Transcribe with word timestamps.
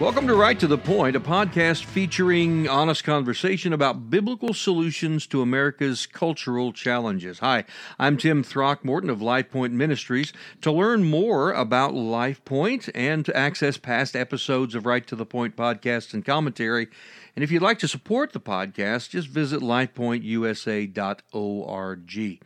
Welcome 0.00 0.26
to 0.28 0.36
Right 0.36 0.60
to 0.60 0.68
the 0.68 0.78
Point, 0.78 1.16
a 1.16 1.20
podcast 1.20 1.82
featuring 1.82 2.68
honest 2.68 3.02
conversation 3.02 3.72
about 3.72 4.10
biblical 4.10 4.54
solutions 4.54 5.26
to 5.26 5.42
America's 5.42 6.06
cultural 6.06 6.72
challenges. 6.72 7.40
Hi, 7.40 7.64
I'm 7.98 8.16
Tim 8.16 8.44
Throckmorton 8.44 9.10
of 9.10 9.20
Life 9.20 9.50
Point 9.50 9.72
Ministries. 9.72 10.32
To 10.60 10.70
learn 10.70 11.02
more 11.02 11.50
about 11.50 11.94
Life 11.94 12.44
Point 12.44 12.88
and 12.94 13.26
to 13.26 13.36
access 13.36 13.76
past 13.76 14.14
episodes 14.14 14.76
of 14.76 14.86
Right 14.86 15.04
to 15.08 15.16
the 15.16 15.26
Point 15.26 15.56
podcast 15.56 16.14
and 16.14 16.24
commentary, 16.24 16.86
and 17.34 17.42
if 17.42 17.50
you'd 17.50 17.60
like 17.60 17.80
to 17.80 17.88
support 17.88 18.32
the 18.32 18.38
podcast, 18.38 19.10
just 19.10 19.26
visit 19.26 19.60
lifepointusa.org. 19.60 22.38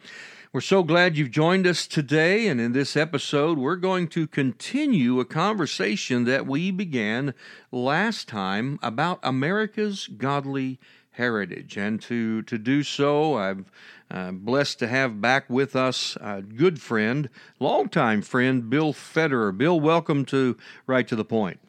We're 0.54 0.60
so 0.60 0.82
glad 0.82 1.16
you've 1.16 1.30
joined 1.30 1.66
us 1.66 1.86
today, 1.86 2.46
and 2.46 2.60
in 2.60 2.72
this 2.72 2.94
episode, 2.94 3.56
we're 3.56 3.74
going 3.74 4.06
to 4.08 4.26
continue 4.26 5.18
a 5.18 5.24
conversation 5.24 6.24
that 6.24 6.46
we 6.46 6.70
began 6.70 7.32
last 7.70 8.28
time 8.28 8.78
about 8.82 9.18
America's 9.22 10.08
godly 10.08 10.78
heritage. 11.12 11.78
And 11.78 12.02
to, 12.02 12.42
to 12.42 12.58
do 12.58 12.82
so, 12.82 13.38
I'm 13.38 13.64
uh, 14.10 14.32
blessed 14.32 14.78
to 14.80 14.88
have 14.88 15.22
back 15.22 15.48
with 15.48 15.74
us 15.74 16.18
a 16.20 16.42
good 16.42 16.82
friend, 16.82 17.30
longtime 17.58 18.20
friend, 18.20 18.68
Bill 18.68 18.92
Federer. 18.92 19.56
Bill, 19.56 19.80
welcome 19.80 20.26
to 20.26 20.58
Right 20.86 21.08
to 21.08 21.16
the 21.16 21.24
Point. 21.24 21.60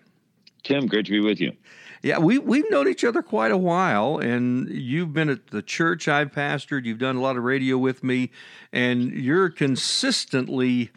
Tim, 0.64 0.88
great 0.88 1.06
to 1.06 1.12
be 1.12 1.22
with 1.22 1.40
you. 1.40 1.54
Yeah, 2.04 2.18
we 2.18 2.38
we've 2.38 2.70
known 2.70 2.90
each 2.90 3.06
other 3.06 3.22
quite 3.22 3.52
a 3.52 3.58
while, 3.58 4.18
and 4.18 4.68
you've 4.68 5.14
been 5.14 5.30
at 5.30 5.48
the 5.48 5.62
church 5.62 6.10
I've 6.10 6.34
pastored. 6.34 6.84
You've 6.84 7.00
done 7.00 7.16
a 7.16 7.22
lot 7.22 7.38
of 7.38 7.44
radio 7.44 7.78
with 7.78 8.04
me, 8.04 8.30
and 8.74 9.10
you're 9.14 9.50
consistently 9.50 10.92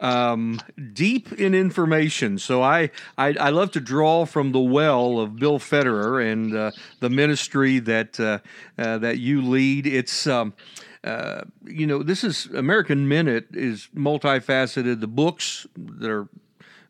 um, 0.00 0.58
deep 0.94 1.30
in 1.32 1.54
information. 1.54 2.38
So 2.38 2.62
I, 2.62 2.90
I, 3.18 3.34
I 3.38 3.50
love 3.50 3.70
to 3.72 3.80
draw 3.80 4.24
from 4.24 4.52
the 4.52 4.60
well 4.60 5.18
of 5.18 5.36
Bill 5.36 5.58
Federer 5.58 6.32
and 6.32 6.56
uh, 6.56 6.70
the 7.00 7.10
ministry 7.10 7.78
that 7.80 8.18
uh, 8.18 8.38
uh, 8.78 8.96
that 8.96 9.18
you 9.18 9.42
lead. 9.42 9.86
It's 9.86 10.26
um, 10.26 10.54
uh, 11.04 11.42
you 11.66 11.86
know 11.86 12.02
this 12.02 12.24
is 12.24 12.46
American 12.46 13.08
Minute 13.08 13.48
is 13.52 13.90
multifaceted. 13.94 15.00
The 15.00 15.06
books 15.06 15.66
that 15.76 16.10
are 16.10 16.28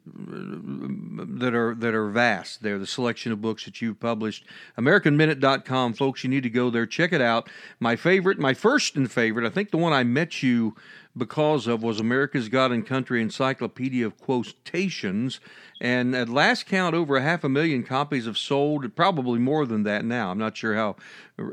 that 0.06 1.54
are 1.54 1.74
that 1.74 1.94
are 1.94 2.08
vast. 2.08 2.62
They're 2.62 2.78
the 2.78 2.86
selection 2.86 3.32
of 3.32 3.40
books 3.40 3.64
that 3.64 3.82
you've 3.82 3.98
published. 3.98 4.44
AmericanMinute.com, 4.78 5.94
folks. 5.94 6.22
You 6.22 6.30
need 6.30 6.44
to 6.44 6.50
go 6.50 6.70
there, 6.70 6.86
check 6.86 7.12
it 7.12 7.20
out. 7.20 7.48
My 7.80 7.96
favorite, 7.96 8.38
my 8.38 8.54
first 8.54 8.96
and 8.96 9.10
favorite, 9.10 9.46
I 9.46 9.50
think 9.50 9.70
the 9.70 9.78
one 9.78 9.92
I 9.92 10.04
met 10.04 10.42
you 10.42 10.76
because 11.16 11.66
of 11.66 11.82
was 11.82 11.98
America's 11.98 12.48
God 12.48 12.72
and 12.72 12.86
Country 12.86 13.22
Encyclopedia 13.22 14.06
of 14.06 14.18
Quotations. 14.18 15.40
And 15.80 16.14
at 16.14 16.28
last 16.28 16.66
count, 16.66 16.94
over 16.94 17.16
a 17.16 17.22
half 17.22 17.42
a 17.42 17.48
million 17.48 17.82
copies 17.82 18.26
have 18.26 18.38
sold, 18.38 18.94
probably 18.94 19.38
more 19.38 19.66
than 19.66 19.82
that 19.84 20.04
now. 20.04 20.30
I'm 20.30 20.38
not 20.38 20.56
sure 20.56 20.74
how 20.74 20.96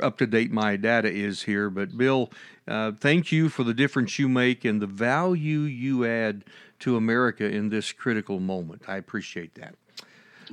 up 0.01 0.17
to 0.19 0.27
date 0.27 0.51
my 0.51 0.75
data 0.75 1.09
is 1.09 1.43
here, 1.43 1.69
but 1.69 1.97
Bill, 1.97 2.29
uh, 2.67 2.91
thank 2.93 3.31
you 3.31 3.49
for 3.49 3.63
the 3.63 3.73
difference 3.73 4.19
you 4.19 4.29
make 4.29 4.63
and 4.63 4.81
the 4.81 4.87
value 4.87 5.59
you 5.59 6.05
add 6.05 6.43
to 6.83 6.97
America 6.97 7.45
in 7.45 7.69
this 7.69 7.91
critical 7.91 8.39
moment. 8.39 8.83
I 8.87 8.97
appreciate 8.97 9.55
that. 9.55 9.75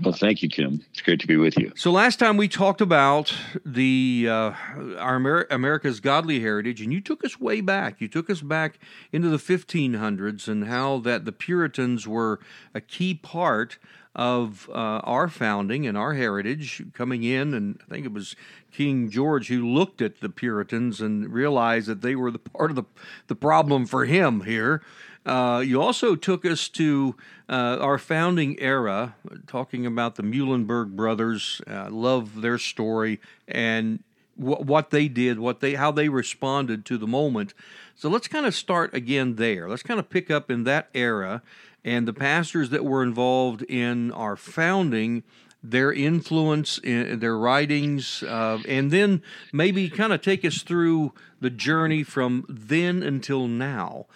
Well, 0.01 0.15
thank 0.15 0.43
you, 0.43 0.49
Tim. 0.49 0.85
It's 0.93 1.03
great 1.03 1.21
to 1.21 1.27
be 1.27 1.37
with 1.37 1.59
you. 1.59 1.73
So 1.75 1.91
last 1.91 2.21
time 2.21 2.37
we 2.37 2.47
talked 2.47 2.81
about 2.81 3.35
the 3.67 4.29
uh, 4.31 4.53
our 4.99 5.17
Amer- 5.17 5.49
America's 5.51 5.99
godly 5.99 6.41
heritage, 6.41 6.81
and 6.81 6.93
you 6.93 7.01
took 7.01 7.25
us 7.25 7.41
way 7.41 7.61
back. 7.61 8.01
You 8.01 8.07
took 8.07 8.31
us 8.31 8.41
back 8.41 8.79
into 9.13 9.29
the 9.29 9.37
1500s 9.37 10.47
and 10.47 10.69
how 10.69 10.99
that 10.99 11.25
the 11.25 11.33
Puritans 11.33 12.07
were 12.07 12.39
a 12.73 12.81
key 12.81 13.15
part 13.15 13.79
of 14.15 14.69
uh, 14.71 15.01
our 15.05 15.29
founding 15.29 15.87
and 15.87 15.99
our 15.99 16.15
heritage 16.15 16.85
coming 16.95 17.25
in, 17.25 17.53
and 17.53 17.81
I 17.87 17.95
think 17.95 18.07
it 18.07 18.13
was 18.13 18.37
King 18.73 19.11
George 19.11 19.49
who 19.49 19.69
looked 19.69 20.01
at 20.01 20.21
the 20.21 20.29
Puritans 20.29 21.01
and 21.01 21.33
realized 21.33 21.89
that 21.89 22.01
they 22.01 22.15
were 22.15 22.31
the 22.31 22.39
part 22.39 22.71
of 22.71 22.77
the 22.77 22.85
the 23.27 23.37
problem 23.37 23.87
for 23.87 24.05
him 24.05 24.43
here. 24.43 24.83
Uh, 25.27 25.63
you 25.65 25.81
also 25.81 26.17
took 26.17 26.47
us 26.47 26.69
to 26.69 27.15
uh, 27.49 27.79
our 27.81 27.99
founding 27.99 28.59
era, 28.59 29.15
talking 29.47 29.85
about 29.85 30.15
the 30.15 30.23
Muhlenberg 30.23 30.97
brothers. 30.97 31.61
Uh, 31.67 31.91
love 31.91 32.41
their 32.41 32.59
story 32.59 33.21
and 33.47 34.03
what 34.37 34.89
they 34.89 35.07
did, 35.07 35.39
what 35.39 35.61
they 35.61 35.75
how 35.75 35.91
they 35.91 36.09
responded 36.09 36.87
to 36.87 36.97
the 36.97 37.07
moment. 37.07 37.53
So 37.95 38.09
let's 38.09 38.29
kind 38.29 38.47
of 38.47 38.55
start 38.55 38.95
again 38.95 39.37
there. 39.37 39.69
Let's 39.69 39.83
kind 39.83 40.01
of 40.01 40.09
pick 40.09 40.31
up 40.31 40.51
in 40.51 40.65
that 40.65 40.89
era 40.95 41.43
and 41.85 42.09
the 42.09 42.15
pastors 42.15 42.71
that 42.71 42.85
were 42.85 43.03
involved 43.03 43.63
in 43.63 44.13
our 44.13 44.37
founding 44.37 45.23
their 45.63 45.93
influence 45.93 46.79
in 46.79 47.21
their 47.21 47.37
writings, 47.37 48.23
uh, 48.23 48.59
and 48.67 48.91
then 48.91 49.23
maybe 49.53 49.91
kind 49.91 50.11
of 50.11 50.23
take 50.23 50.43
us 50.43 50.63
through 50.63 51.13
the 51.39 51.51
journey 51.51 52.03
from 52.03 52.47
then 52.49 53.03
until 53.03 53.47
now 53.47 54.07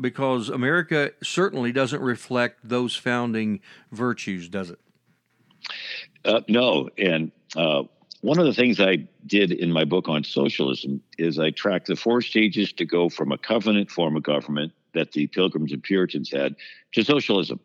because 0.00 0.48
America 0.48 1.12
certainly 1.22 1.72
doesn't 1.72 2.00
reflect 2.00 2.58
those 2.64 2.96
founding 2.96 3.60
virtues, 3.92 4.48
does 4.48 4.70
it? 4.70 4.78
Uh, 6.24 6.40
no. 6.48 6.88
And 6.98 7.32
uh, 7.56 7.84
one 8.20 8.38
of 8.38 8.46
the 8.46 8.54
things 8.54 8.80
I 8.80 9.08
did 9.26 9.52
in 9.52 9.72
my 9.72 9.84
book 9.84 10.08
on 10.08 10.24
socialism 10.24 11.00
is 11.18 11.38
I 11.38 11.50
tracked 11.50 11.86
the 11.86 11.96
four 11.96 12.20
stages 12.22 12.72
to 12.74 12.84
go 12.84 13.08
from 13.08 13.32
a 13.32 13.38
covenant 13.38 13.90
form 13.90 14.16
of 14.16 14.22
government 14.22 14.72
that 14.94 15.12
the 15.12 15.26
Pilgrims 15.28 15.72
and 15.72 15.82
Puritans 15.82 16.30
had 16.30 16.56
to 16.92 17.04
socialism. 17.04 17.60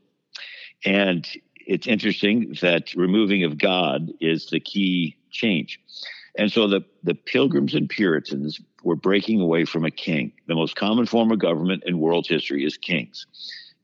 And 0.86 1.28
it's 1.66 1.88
interesting 1.88 2.56
that 2.62 2.94
removing 2.94 3.44
of 3.44 3.58
God 3.58 4.12
is 4.20 4.48
the 4.48 4.60
key 4.60 5.18
change. 5.32 5.80
And 6.36 6.52
so 6.52 6.68
the, 6.68 6.82
the 7.04 7.14
Pilgrims 7.14 7.76
and 7.76 7.88
Puritans 7.88 8.60
were 8.84 8.96
breaking 8.96 9.40
away 9.40 9.66
from 9.66 9.86
a 9.86 9.92
king. 9.92 10.34
The 10.48 10.56
most 10.56 10.76
common 10.76 11.06
form 11.06 11.32
of 11.32 11.40
government 11.40 11.84
in 11.86 12.00
world 12.00 12.26
history 12.28 12.66
is 12.66 12.78
kings. 12.78 13.28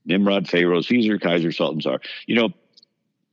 Nimrod, 0.06 0.50
Pharaoh, 0.50 0.82
Caesar, 0.82 1.20
Kaiser, 1.20 1.52
Sultan, 1.52 1.82
Tsar. 1.82 2.00
You 2.26 2.36
know, 2.36 2.50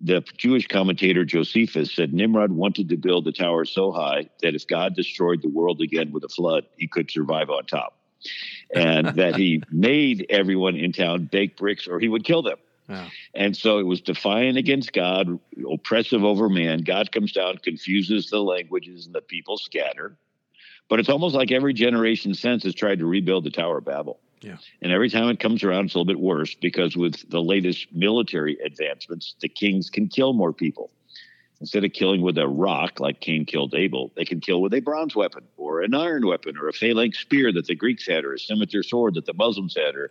the 0.01 0.23
Jewish 0.37 0.67
commentator 0.69 1.25
Josephus 1.25 1.95
said 1.95 2.13
Nimrod 2.13 2.53
wanted 2.53 2.91
to 2.91 2.97
build 2.97 3.25
the 3.25 3.33
tower 3.33 3.65
so 3.65 3.93
high 3.93 4.29
that 4.43 4.55
if 4.55 4.67
God 4.67 4.95
destroyed 4.95 5.41
the 5.43 5.49
world 5.49 5.81
again 5.81 6.13
with 6.13 6.25
a 6.25 6.29
flood, 6.29 6.67
he 6.77 6.87
could 6.87 7.11
survive 7.11 7.49
on 7.49 7.65
top. 7.65 7.99
And 8.75 9.09
that 9.17 9.37
he 9.37 9.63
made 9.71 10.27
everyone 10.29 10.77
in 10.77 10.93
town 10.93 11.29
bake 11.33 11.57
bricks 11.57 11.89
or 11.89 11.99
he 11.99 12.09
would 12.09 12.25
kill 12.25 12.43
them. 12.43 12.59
And 13.35 13.57
so 13.57 13.79
it 13.79 13.87
was 13.87 14.01
defiant 14.01 14.59
against 14.59 14.93
God, 14.93 15.39
oppressive 15.71 16.25
over 16.25 16.49
man. 16.49 16.81
God 16.81 17.13
comes 17.13 17.33
down, 17.33 17.59
confuses 17.59 18.31
the 18.31 18.41
languages, 18.41 19.07
and 19.07 19.15
the 19.15 19.21
people 19.21 19.59
scatter. 19.59 20.17
But 20.89 21.01
it's 21.01 21.09
almost 21.09 21.35
like 21.35 21.51
every 21.51 21.75
generation 21.75 22.35
since 22.35 22.63
has 22.63 22.75
tried 22.75 23.01
to 23.01 23.07
rebuild 23.07 23.45
the 23.45 23.51
Tower 23.51 23.79
of 23.79 23.85
Babel. 23.85 24.21
Yeah. 24.41 24.59
And 24.83 24.93
every 24.93 25.11
time 25.11 25.29
it 25.29 25.41
comes 25.41 25.65
around, 25.65 25.87
it's 25.87 25.95
a 25.95 25.99
little 25.99 26.13
bit 26.13 26.21
worse 26.21 26.55
because 26.55 26.97
with 26.97 27.29
the 27.29 27.43
latest 27.43 27.89
military 27.93 28.57
advancements, 28.65 29.35
the 29.41 29.49
kings 29.49 29.91
can 29.91 30.09
kill 30.09 30.33
more 30.33 30.53
people. 30.53 30.91
Instead 31.61 31.85
of 31.85 31.93
killing 31.95 32.21
with 32.21 32.37
a 32.37 32.47
rock 32.47 33.01
like 33.01 33.21
Cain 33.21 33.47
killed 33.47 33.75
Abel, 33.75 34.13
they 34.15 34.27
can 34.27 34.41
kill 34.41 34.61
with 34.61 34.75
a 34.75 34.81
bronze 34.81 35.17
weapon 35.17 35.43
or 35.57 35.81
an 35.81 35.95
iron 35.95 36.27
weapon 36.27 36.59
or 36.59 36.69
a 36.69 36.73
phalanx 36.73 37.19
spear 37.19 37.51
that 37.51 37.67
the 37.67 37.75
Greeks 37.75 38.07
had 38.07 38.25
or 38.25 38.35
a 38.35 38.39
scimitar 38.39 38.83
sword 38.83 39.15
that 39.15 39.25
the 39.25 39.33
Muslims 39.33 39.75
had 39.75 39.95
or 39.95 40.11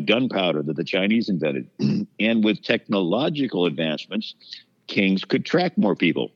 gunpowder 0.00 0.62
that 0.62 0.76
the 0.76 0.84
Chinese 0.84 1.28
invented. 1.28 1.68
and 2.20 2.44
with 2.44 2.62
technological 2.62 3.66
advancements, 3.66 4.34
kings 4.86 5.24
could 5.24 5.44
track 5.44 5.76
more 5.76 5.96
people. 5.96 6.30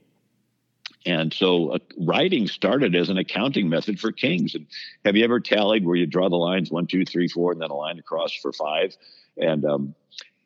And 1.06 1.32
so 1.32 1.70
uh, 1.70 1.78
writing 1.98 2.46
started 2.46 2.94
as 2.94 3.08
an 3.08 3.16
accounting 3.16 3.68
method 3.68 3.98
for 3.98 4.12
kings. 4.12 4.54
And 4.54 4.66
have 5.04 5.16
you 5.16 5.24
ever 5.24 5.40
tallied 5.40 5.84
where 5.86 5.96
you 5.96 6.06
draw 6.06 6.28
the 6.28 6.36
lines 6.36 6.70
one, 6.70 6.86
two, 6.86 7.04
three, 7.04 7.28
four, 7.28 7.52
and 7.52 7.60
then 7.60 7.70
a 7.70 7.74
line 7.74 7.98
across 7.98 8.34
for 8.34 8.52
five? 8.52 8.96
And 9.38 9.64
um, 9.64 9.94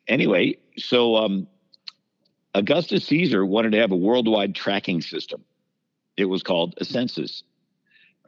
anyway, 0.07 0.57
so 0.77 1.17
um, 1.17 1.47
Augustus 2.55 3.05
Caesar 3.05 3.45
wanted 3.45 3.73
to 3.73 3.79
have 3.79 3.91
a 3.91 3.95
worldwide 3.95 4.55
tracking 4.55 5.01
system. 5.01 5.43
It 6.17 6.25
was 6.25 6.41
called 6.41 6.75
a 6.77 6.85
census 6.85 7.43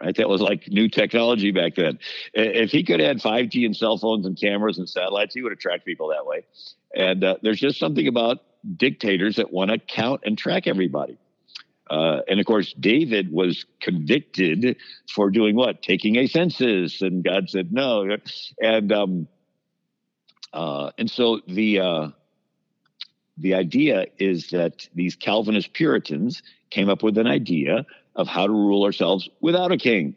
right? 0.02 0.16
That 0.16 0.30
was 0.30 0.42
like 0.42 0.68
new 0.68 0.90
technology 0.90 1.52
back 1.52 1.76
then. 1.76 2.00
If 2.34 2.72
he 2.72 2.84
could 2.84 3.02
add 3.02 3.18
5G 3.18 3.66
and 3.66 3.76
cell 3.76 3.98
phones 3.98 4.26
and 4.26 4.40
cameras 4.40 4.78
and 4.78 4.88
satellites, 4.88 5.34
he 5.34 5.42
would 5.42 5.52
attract 5.52 5.86
people 5.86 6.10
that 6.10 6.26
way. 6.26 6.46
And 6.96 7.24
uh, 7.24 7.38
there's 7.42 7.60
just 7.60 7.80
something 7.80 8.08
about 8.08 8.44
dictators 8.76 9.38
that 9.38 9.52
want 9.52 9.72
to 9.72 9.80
count 9.80 10.22
and 10.26 10.38
track 10.38 10.68
everybody. 10.68 11.18
Uh, 11.90 12.20
and 12.28 12.40
of 12.40 12.46
course, 12.46 12.74
David 12.74 13.32
was 13.32 13.66
convicted 13.82 14.76
for 15.14 15.30
doing 15.30 15.56
what? 15.56 15.82
Taking 15.82 16.18
a 16.18 16.28
census, 16.28 17.02
and 17.02 17.24
God 17.24 17.50
said 17.50 17.72
no. 17.72 18.18
And 18.62 18.92
um, 18.92 19.28
uh, 20.52 20.92
and 20.98 21.10
so 21.10 21.40
the 21.48 21.80
uh, 21.80 22.08
the 23.38 23.54
idea 23.54 24.08
is 24.18 24.50
that 24.50 24.88
these 24.96 25.16
Calvinist 25.16 25.74
Puritans 25.74 26.42
came 26.70 26.90
up 26.90 27.04
with 27.04 27.18
an 27.18 27.28
idea 27.28 27.86
of 28.16 28.28
how 28.28 28.48
to 28.48 28.54
rule 28.54 28.84
ourselves 28.84 29.30
without 29.42 29.72
a 29.72 29.78
king. 29.78 30.16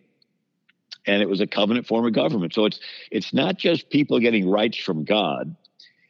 And 1.07 1.23
it 1.23 1.29
was 1.29 1.41
a 1.41 1.47
covenant 1.47 1.87
form 1.87 2.07
of 2.07 2.13
government. 2.13 2.55
So 2.55 2.65
it's 2.65 2.81
it's 3.11 3.33
not 3.33 3.57
just 3.57 3.91
people 3.91 4.19
getting 4.21 4.49
rights 4.49 4.79
from 4.79 5.05
God, 5.05 5.55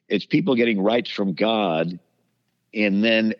it's 0.08 0.24
people 0.24 0.54
getting 0.54 0.80
rights 0.80 1.10
from 1.10 1.34
God 1.34 1.98
and 2.74 3.02
then 3.04 3.34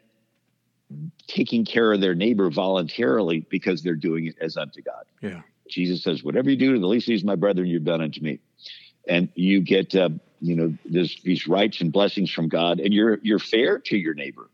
taking 1.29 1.65
care 1.65 1.93
of 1.93 2.01
their 2.01 2.15
neighbor 2.15 2.51
voluntarily 2.51 3.47
because 3.49 3.83
they're 3.83 3.95
doing 3.95 4.27
it 4.27 4.37
as 4.41 4.57
unto 4.57 4.83
God. 4.83 5.05
Yeah. 5.23 5.43
Jesus 5.69 6.03
says, 6.03 6.25
"Whatever 6.25 6.51
you 6.51 6.57
do 6.57 6.73
to 6.73 6.81
the 6.81 6.87
least 6.87 7.07
of 7.07 7.13
these, 7.13 7.25
my 7.25 7.37
brethren, 7.37 7.69
you've 7.69 7.85
done 7.85 8.01
unto 8.01 8.21
me." 8.21 8.41
And 9.09 9.29
you 9.35 9.61
get, 9.61 9.95
uh, 9.95 10.11
you 10.41 10.57
know, 10.57 10.75
this, 10.85 11.21
these 11.23 11.47
rights 11.47 11.81
and 11.81 11.93
blessings 11.93 12.31
from 12.31 12.49
God, 12.49 12.81
and 12.81 12.93
you're 12.93 13.19
you're 13.23 13.39
fair 13.39 13.79
to 13.79 13.97
your 13.97 14.15
neighbor 14.15 14.49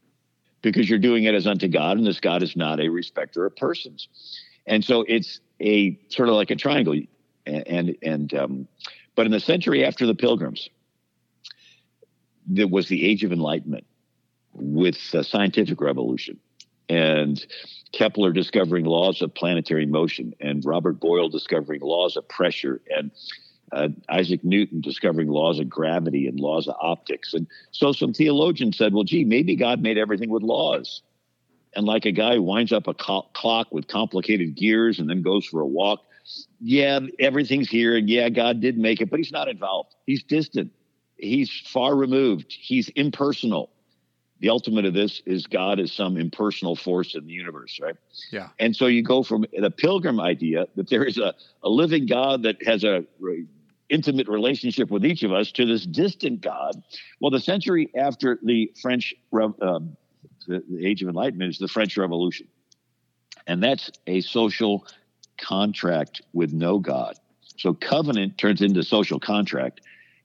because 0.63 0.89
you're 0.89 0.99
doing 0.99 1.25
it 1.25 1.35
as 1.35 1.47
unto 1.47 1.69
God, 1.69 1.97
and 1.99 2.07
this 2.07 2.21
God 2.21 2.43
is 2.43 2.57
not 2.57 2.81
a 2.81 2.89
respecter 2.89 3.47
of 3.47 3.55
persons. 3.57 4.09
And 4.67 4.85
so 4.85 5.05
it's 5.07 5.41
a 5.61 5.99
sort 6.09 6.29
of 6.29 6.35
like 6.35 6.51
a 6.51 6.57
triangle, 6.57 7.01
and, 7.47 7.97
and 8.03 8.35
um, 8.35 8.69
but 9.15 9.27
in 9.27 9.33
the 9.33 9.41
century 9.41 9.85
after 9.85 10.07
the 10.07 10.15
Pilgrims, 10.15 10.69
there 12.47 12.67
was 12.67 12.89
the 12.89 13.05
Age 13.07 13.23
of 13.23 13.33
Enlightenment 13.33 13.87
with 14.53 14.97
the 15.13 15.23
scientific 15.23 15.81
revolution 15.81 16.41
and 16.89 17.45
Kepler 17.93 18.33
discovering 18.33 18.85
laws 18.85 19.23
of 19.23 19.35
planetary 19.35 19.87
motion, 19.87 20.35
and 20.41 20.65
Robert 20.65 21.01
Boyle 21.01 21.29
discovering 21.29 21.81
laws 21.81 22.17
of 22.17 22.29
pressure, 22.29 22.81
and 22.95 23.11
uh, 23.73 23.89
Isaac 24.09 24.45
Newton 24.45 24.81
discovering 24.81 25.29
laws 25.29 25.59
of 25.59 25.69
gravity 25.69 26.27
and 26.27 26.39
laws 26.39 26.69
of 26.69 26.77
optics. 26.81 27.35
And 27.35 27.47
so 27.71 27.93
some 27.93 28.13
theologians 28.13 28.79
said, 28.79 28.95
well, 28.95 29.05
gee, 29.05 29.25
maybe 29.25 29.57
God 29.57 29.83
made 29.83 29.99
everything 29.99 30.31
with 30.31 30.43
laws. 30.43 31.03
And 31.75 31.85
like 31.85 32.07
a 32.07 32.13
guy 32.13 32.37
who 32.37 32.43
winds 32.43 32.73
up 32.73 32.87
a 32.87 32.95
co- 32.95 33.29
clock 33.35 33.69
with 33.71 33.89
complicated 33.89 34.55
gears 34.55 34.99
and 34.99 35.11
then 35.11 35.23
goes 35.23 35.45
for 35.45 35.61
a 35.61 35.67
walk, 35.67 36.01
yeah, 36.61 37.01
everything's 37.19 37.69
here. 37.69 37.97
And 37.97 38.09
yeah, 38.09 38.29
God 38.29 38.61
did 38.61 38.79
make 38.79 39.01
it, 39.01 39.11
but 39.11 39.19
he's 39.19 39.33
not 39.33 39.49
involved. 39.49 39.95
He's 40.07 40.23
distant. 40.23 40.73
He's 41.17 41.51
far 41.51 41.95
removed. 41.95 42.47
He's 42.49 42.89
impersonal 42.91 43.71
the 44.41 44.51
ultimate 44.51 44.85
of 44.85 44.93
this 44.93 45.23
is 45.25 45.47
God 45.47 45.81
is 45.81 45.93
some 45.93 46.17
impersonal 46.17 46.77
force 46.77 47.15
in 47.15 47.27
the 47.27 47.33
universe, 47.33 47.79
right? 47.81 47.97
Yeah. 48.31 48.49
And 48.59 48.77
so 48.77 48.87
you 48.87 49.03
go 49.03 49.23
from 49.23 49.47
the 49.59 49.71
pilgrim 49.71 50.21
idea 50.21 50.67
that 50.77 50.91
there 50.91 51.05
is 51.05 51.19
a, 51.19 51.35
a 51.63 51.69
living 51.69 52.07
God 52.07 52.43
that 52.43 52.63
has 52.67 52.85
a 52.85 53.05
intimate 53.89 54.29
relationship 54.29 54.91
with 54.91 55.05
each 55.05 55.23
of 55.23 55.33
us 55.33 55.53
to 55.53 55.67
this 55.67 55.87
distant 55.87 56.41
God. 56.41 56.83
Well, 57.21 57.31
the 57.31 57.41
century 57.41 57.91
after 57.97 58.39
the 58.43 58.73
French, 58.83 59.15
um, 59.33 59.97
the, 60.47 60.63
the 60.69 60.87
Age 60.87 61.03
of 61.03 61.09
Enlightenment 61.09 61.51
is 61.51 61.59
the 61.59 61.69
French 61.69 61.97
Revolution. 61.97 62.49
And 63.47 63.63
that's 63.63 63.91
a 64.07 64.21
social 64.23 64.87
contract 65.39 66.23
with 66.33 66.53
no 66.53 66.79
God. 66.79 67.15
So 67.59 67.75
covenant 67.75 68.39
turns 68.39 68.61
into 68.61 68.83
social 68.83 69.19
contract, 69.19 69.81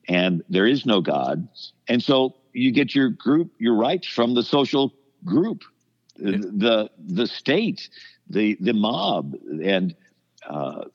and 0.08 0.44
there 0.50 0.66
is 0.66 0.86
no 0.86 1.02
God. 1.02 1.48
And 1.88 2.02
so 2.02 2.36
you 2.54 2.72
get 2.72 2.94
your 2.94 3.10
group 3.10 3.52
your 3.58 3.76
rights 3.76 4.08
from 4.08 4.34
the 4.34 4.44
social 4.44 4.94
group, 5.24 5.64
the 6.18 6.90
the 7.00 7.28
state, 7.28 7.90
the 8.30 8.58
the 8.60 8.74
mob, 8.74 9.36
and 9.64 9.96
uh, 10.48 10.86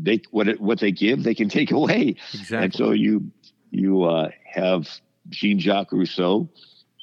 they 0.00 0.20
what 0.30 0.48
it, 0.48 0.60
what 0.60 0.80
they 0.80 0.92
give 0.92 1.22
they 1.22 1.34
can 1.34 1.48
take 1.58 1.70
away. 1.70 2.16
Exactly. 2.32 2.58
And 2.58 2.74
so 2.74 2.90
you 2.92 3.30
you 3.70 4.04
uh, 4.04 4.30
have 4.44 4.88
Jean 5.28 5.58
Jacques 5.58 5.92
Rousseau, 5.92 6.48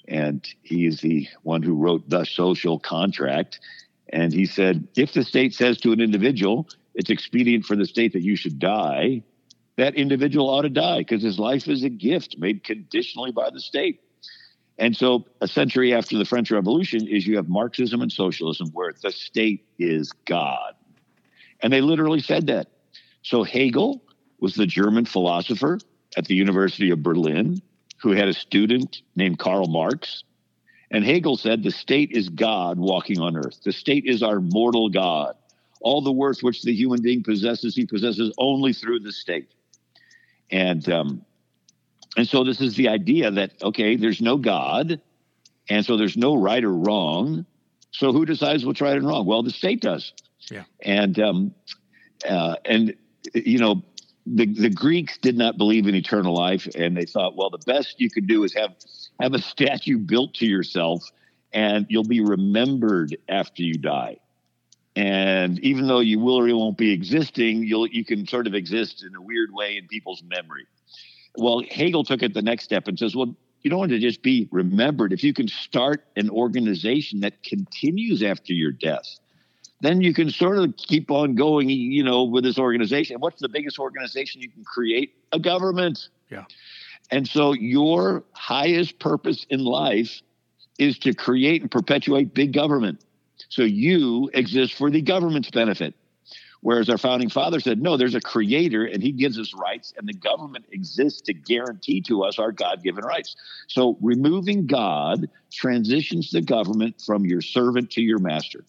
and 0.08 0.48
he 0.62 0.86
is 0.86 1.02
the 1.02 1.28
one 1.44 1.62
who 1.62 1.76
wrote 1.76 2.10
the 2.10 2.26
social 2.26 2.80
contract. 2.80 3.60
And 4.10 4.32
he 4.32 4.46
said, 4.46 4.88
if 4.96 5.14
the 5.14 5.24
state 5.24 5.54
says 5.54 5.80
to 5.80 5.92
an 5.92 6.00
individual, 6.00 6.68
it's 6.94 7.10
expedient 7.10 7.66
for 7.66 7.76
the 7.76 7.86
state 7.86 8.14
that 8.14 8.22
you 8.22 8.36
should 8.36 8.60
die, 8.60 9.24
that 9.78 9.96
individual 9.96 10.50
ought 10.50 10.62
to 10.62 10.70
die 10.70 11.00
because 11.00 11.22
his 11.22 11.40
life 11.40 11.68
is 11.68 11.84
a 11.84 11.90
gift 11.90 12.38
made 12.38 12.64
conditionally 12.64 13.32
by 13.32 13.50
the 13.50 13.60
state. 13.60 14.02
And 14.78 14.96
so, 14.96 15.26
a 15.40 15.48
century 15.48 15.94
after 15.94 16.18
the 16.18 16.26
French 16.26 16.52
Revolution, 16.52 17.08
is 17.08 17.26
you 17.26 17.38
have 17.38 17.48
Marxism 17.48 18.02
and 18.02 18.12
socialism 18.12 18.70
where 18.74 18.94
the 19.02 19.12
state 19.12 19.66
is 19.80 20.12
God. 20.26 20.74
And 21.62 21.72
they 21.72 21.82
literally 21.82 22.20
said 22.20 22.48
that. 22.48 22.68
So, 23.26 23.44
Hegel 23.44 24.04
was 24.40 24.54
the 24.54 24.68
German 24.68 25.06
philosopher 25.06 25.80
at 26.16 26.26
the 26.26 26.36
University 26.36 26.92
of 26.92 27.02
Berlin 27.02 27.60
who 27.98 28.12
had 28.12 28.28
a 28.28 28.34
student 28.34 29.02
named 29.16 29.40
Karl 29.40 29.68
Marx. 29.68 30.24
And 30.92 31.04
Hegel 31.04 31.36
said, 31.36 31.64
The 31.64 31.72
state 31.72 32.12
is 32.12 32.30
God 32.30 32.78
walking 32.78 33.20
on 33.20 33.36
earth. 33.36 33.62
The 33.64 33.72
state 33.72 34.06
is 34.06 34.22
our 34.22 34.40
mortal 34.40 34.90
God. 34.90 35.36
All 35.82 36.04
the 36.04 36.12
worth 36.12 36.44
which 36.44 36.62
the 36.62 36.72
human 36.72 37.02
being 37.02 37.24
possesses, 37.24 37.76
he 37.76 37.88
possesses 37.88 38.32
only 38.38 38.74
through 38.74 39.00
the 39.00 39.12
state. 39.12 39.50
And 40.52 40.88
um, 40.88 41.26
and 42.16 42.28
so 42.28 42.44
this 42.44 42.62
is 42.62 42.76
the 42.76 42.90
idea 42.90 43.32
that 43.32 43.54
okay, 43.64 43.96
there's 43.96 44.22
no 44.22 44.38
God, 44.38 45.02
and 45.68 45.84
so 45.84 45.98
there's 45.98 46.16
no 46.16 46.36
right 46.36 46.64
or 46.64 46.74
wrong. 46.74 47.48
So 47.90 48.12
who 48.12 48.24
decides 48.24 48.64
what's 48.64 48.82
right 48.82 48.96
and 48.96 49.08
wrong? 49.08 49.26
Well, 49.26 49.42
the 49.42 49.50
state 49.50 49.82
does. 49.82 50.14
Yeah. 50.52 50.66
And 50.84 51.20
um, 51.20 51.56
uh, 52.30 52.58
and 52.66 52.96
you 53.34 53.60
know 53.60 53.84
the 54.26 54.46
the 54.46 54.70
Greeks 54.70 55.18
did 55.18 55.38
not 55.38 55.58
believe 55.58 55.88
in 55.88 55.96
eternal 55.96 56.34
life, 56.34 56.68
and 56.76 56.96
they 56.96 57.06
thought, 57.06 57.36
well, 57.36 57.50
the 57.50 57.64
best 57.66 58.00
you 58.00 58.10
could 58.10 58.28
do 58.28 58.44
is 58.44 58.54
have 58.54 58.76
have 59.20 59.34
a 59.34 59.42
statue 59.54 59.98
built 59.98 60.36
to 60.36 60.46
yourself, 60.46 61.04
and 61.54 61.86
you'll 61.90 62.04
be 62.04 62.22
remembered 62.22 63.18
after 63.30 63.64
you 63.64 63.78
die. 63.78 64.18
And 64.96 65.60
even 65.60 65.88
though 65.88 66.00
you 66.00 66.20
will 66.20 66.36
or 66.36 66.48
you 66.48 66.58
won't 66.58 66.78
be 66.78 66.92
existing, 66.92 67.64
you'll 67.64 67.88
you 67.88 68.06
can 68.06 68.26
sort 68.28 68.48
of 68.48 68.56
exist 68.56 69.04
in 69.04 69.16
a 69.16 69.22
weird 69.22 69.50
way 69.54 69.78
in 69.78 69.88
people's 69.88 70.24
memory. 70.24 70.68
Well, 71.38 71.62
Hegel 71.70 72.06
took 72.06 72.24
it 72.24 72.34
the 72.34 72.42
next 72.42 72.64
step 72.64 72.88
and 72.88 72.98
says, 72.98 73.14
well, 73.14 73.36
you 73.62 73.70
don't 73.70 73.80
want 73.80 73.92
to 73.92 74.00
just 74.00 74.22
be 74.22 74.48
remembered. 74.52 75.12
If 75.12 75.24
you 75.24 75.34
can 75.34 75.48
start 75.48 76.06
an 76.16 76.30
organization 76.30 77.22
that 77.22 77.44
continues 77.44 78.24
after 78.24 78.54
your 78.54 78.72
death, 78.72 79.20
then 79.82 80.02
you 80.02 80.14
can 80.14 80.30
sort 80.30 80.58
of 80.58 80.76
keep 80.78 81.12
on 81.12 81.36
going, 81.36 81.70
you 81.70 82.04
know, 82.04 82.24
with 82.24 82.44
this 82.44 82.58
organization. 82.58 83.20
What's 83.20 83.42
the 83.42 83.50
biggest 83.50 83.78
organization 83.78 84.42
you 84.42 84.50
can 84.50 84.64
create? 84.64 85.14
A 85.32 85.40
government. 85.40 86.10
Yeah. 86.30 86.46
And 87.12 87.28
so 87.28 87.54
your 87.54 88.24
highest 88.32 89.00
purpose 89.00 89.46
in 89.50 89.64
life 89.64 90.22
is 90.80 90.98
to 91.00 91.14
create 91.14 91.62
and 91.62 91.70
perpetuate 91.70 92.34
big 92.34 92.54
government. 92.54 93.02
So 93.50 93.62
you 93.64 94.30
exist 94.34 94.74
for 94.74 94.90
the 94.90 95.02
government's 95.02 95.52
benefit. 95.52 95.94
Whereas 96.62 96.90
our 96.90 96.98
founding 96.98 97.30
father 97.30 97.60
said, 97.60 97.80
no, 97.80 97.96
there's 97.96 98.16
a 98.16 98.22
creator 98.22 98.86
and 98.86 99.04
he 99.04 99.12
gives 99.12 99.38
us 99.38 99.54
rights, 99.54 99.94
and 99.98 100.08
the 100.08 100.14
government 100.14 100.66
exists 100.72 101.22
to 101.22 101.34
guarantee 101.34 102.02
to 102.02 102.24
us 102.24 102.40
our 102.40 102.52
God 102.52 102.82
given 102.82 103.06
rights. 103.06 103.36
So 103.68 103.98
removing 104.02 104.66
God 104.66 105.30
transitions 105.52 106.32
the 106.32 106.42
government 106.42 107.04
from 107.06 107.24
your 107.24 107.42
servant 107.42 107.92
to 107.92 108.02
your 108.02 108.18
master. 108.18 108.66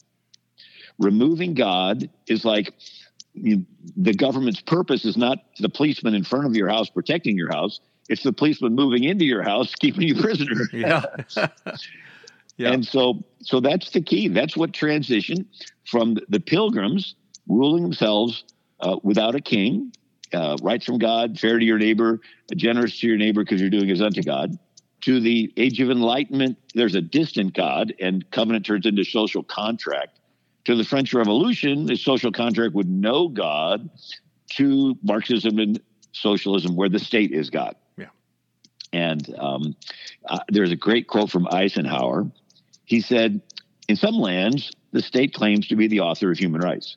Removing 0.98 1.54
God 1.54 2.08
is 2.26 2.44
like 2.44 2.74
you, 3.34 3.66
the 3.96 4.14
government's 4.14 4.60
purpose 4.60 5.04
is 5.04 5.16
not 5.16 5.38
the 5.58 5.68
policeman 5.68 6.14
in 6.14 6.24
front 6.24 6.46
of 6.46 6.56
your 6.56 6.68
house 6.68 6.88
protecting 6.88 7.36
your 7.36 7.52
house, 7.52 7.80
it's 8.08 8.22
the 8.22 8.32
policeman 8.32 8.74
moving 8.74 9.04
into 9.04 9.24
your 9.24 9.42
house 9.42 9.74
keeping 9.80 10.02
you 10.02 10.20
prisoner. 10.20 10.56
Yeah. 10.72 11.02
yeah. 11.36 11.48
And 12.58 12.86
so 12.86 13.22
so 13.42 13.60
that's 13.60 13.90
the 13.90 14.00
key. 14.00 14.28
That's 14.28 14.56
what 14.56 14.72
transition 14.72 15.46
from 15.84 16.16
the 16.30 16.40
pilgrims 16.40 17.14
ruling 17.46 17.82
themselves 17.82 18.44
uh, 18.80 18.96
without 19.02 19.34
a 19.34 19.40
king, 19.40 19.92
uh, 20.32 20.56
rights 20.62 20.86
from 20.86 20.98
God, 20.98 21.38
fair 21.38 21.58
to 21.58 21.64
your 21.64 21.78
neighbor, 21.78 22.20
generous 22.56 22.98
to 23.00 23.08
your 23.08 23.18
neighbor 23.18 23.42
because 23.42 23.60
you're 23.60 23.70
doing 23.70 23.90
as 23.90 24.00
unto 24.00 24.22
God. 24.22 24.56
To 25.02 25.20
the 25.20 25.52
age 25.56 25.80
of 25.80 25.90
enlightenment, 25.90 26.58
there's 26.74 26.94
a 26.94 27.02
distant 27.02 27.54
God, 27.54 27.94
and 28.00 28.28
covenant 28.30 28.66
turns 28.66 28.86
into 28.86 29.04
social 29.04 29.42
contract. 29.42 30.18
To 30.66 30.76
the 30.76 30.84
French 30.84 31.12
Revolution, 31.14 31.86
the 31.86 31.96
social 31.96 32.30
contract 32.30 32.74
with 32.74 32.86
no 32.86 33.28
God. 33.28 33.90
To 34.56 34.96
Marxism 35.02 35.58
and 35.58 35.80
socialism, 36.12 36.76
where 36.76 36.88
the 36.88 37.00
state 37.00 37.32
is 37.32 37.50
God. 37.50 37.74
Yeah. 37.96 38.06
And 38.92 39.34
um, 39.38 39.76
uh, 40.24 40.38
there's 40.48 40.70
a 40.70 40.76
great 40.76 41.08
quote 41.08 41.30
from 41.30 41.48
Eisenhower. 41.50 42.30
He 42.84 43.00
said, 43.00 43.42
"In 43.88 43.96
some 43.96 44.14
lands, 44.14 44.72
the 44.92 45.02
state 45.02 45.34
claims 45.34 45.66
to 45.68 45.76
be 45.76 45.88
the 45.88 46.00
author 46.00 46.30
of 46.30 46.38
human 46.38 46.60
rights." 46.60 46.96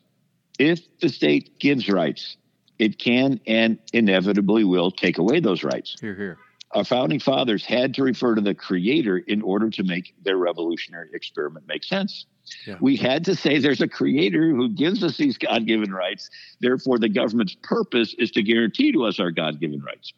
if 0.59 0.81
the 0.99 1.09
state 1.09 1.57
gives 1.57 1.89
rights, 1.89 2.37
it 2.77 2.99
can 2.99 3.39
and 3.47 3.79
inevitably 3.93 4.65
will 4.65 4.91
take 4.91 5.17
away 5.17 5.39
those 5.39 5.63
rights. 5.63 5.95
Here, 5.99 6.15
here. 6.15 6.37
Our 6.71 6.83
founding 6.83 7.19
fathers 7.19 7.65
had 7.65 7.95
to 7.95 8.03
refer 8.03 8.35
to 8.35 8.41
the 8.41 8.53
creator 8.53 9.17
in 9.17 9.41
order 9.41 9.71
to 9.71 9.83
make 9.83 10.13
their 10.23 10.37
revolutionary 10.37 11.09
experiment 11.13 11.65
make 11.67 11.83
sense. 11.83 12.25
Yeah. 12.65 12.77
We 12.79 12.95
had 12.95 13.25
to 13.25 13.35
say 13.35 13.59
there's 13.59 13.81
a 13.81 13.87
creator 13.87 14.49
who 14.49 14.69
gives 14.69 15.03
us 15.03 15.17
these 15.17 15.37
God 15.37 15.65
given 15.65 15.93
rights. 15.93 16.29
Therefore, 16.59 16.99
the 16.99 17.09
government's 17.09 17.55
purpose 17.63 18.15
is 18.17 18.31
to 18.31 18.43
guarantee 18.43 18.91
to 18.91 19.05
us 19.05 19.19
our 19.19 19.31
God 19.31 19.59
given 19.59 19.81
rights. 19.81 20.13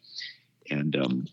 And 0.70 0.96
um, 0.96 1.26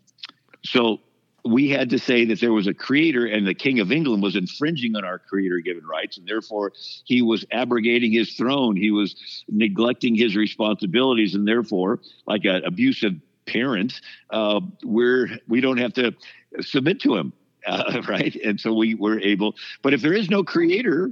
so 0.63 0.99
we 1.45 1.69
had 1.69 1.89
to 1.89 1.99
say 1.99 2.25
that 2.25 2.39
there 2.39 2.51
was 2.51 2.67
a 2.67 2.73
creator 2.73 3.25
and 3.25 3.47
the 3.47 3.53
king 3.53 3.79
of 3.79 3.91
england 3.91 4.21
was 4.21 4.35
infringing 4.35 4.95
on 4.95 5.05
our 5.05 5.19
creator 5.19 5.59
given 5.59 5.85
rights 5.85 6.17
and 6.17 6.27
therefore 6.27 6.73
he 7.05 7.21
was 7.21 7.45
abrogating 7.51 8.11
his 8.11 8.33
throne 8.33 8.75
he 8.75 8.91
was 8.91 9.43
neglecting 9.47 10.15
his 10.15 10.35
responsibilities 10.35 11.35
and 11.35 11.47
therefore 11.47 11.99
like 12.27 12.45
an 12.45 12.63
abusive 12.65 13.13
parent 13.45 14.01
uh, 14.31 14.59
we're 14.83 15.29
we 15.47 15.61
don't 15.61 15.77
have 15.77 15.93
to 15.93 16.13
submit 16.61 16.99
to 16.99 17.15
him 17.15 17.33
uh, 17.65 18.01
right? 18.07 18.35
And 18.35 18.59
so 18.59 18.73
we 18.73 18.95
were 18.95 19.19
able. 19.19 19.55
But 19.81 19.93
if 19.93 20.01
there 20.01 20.13
is 20.13 20.29
no 20.29 20.43
creator, 20.43 21.11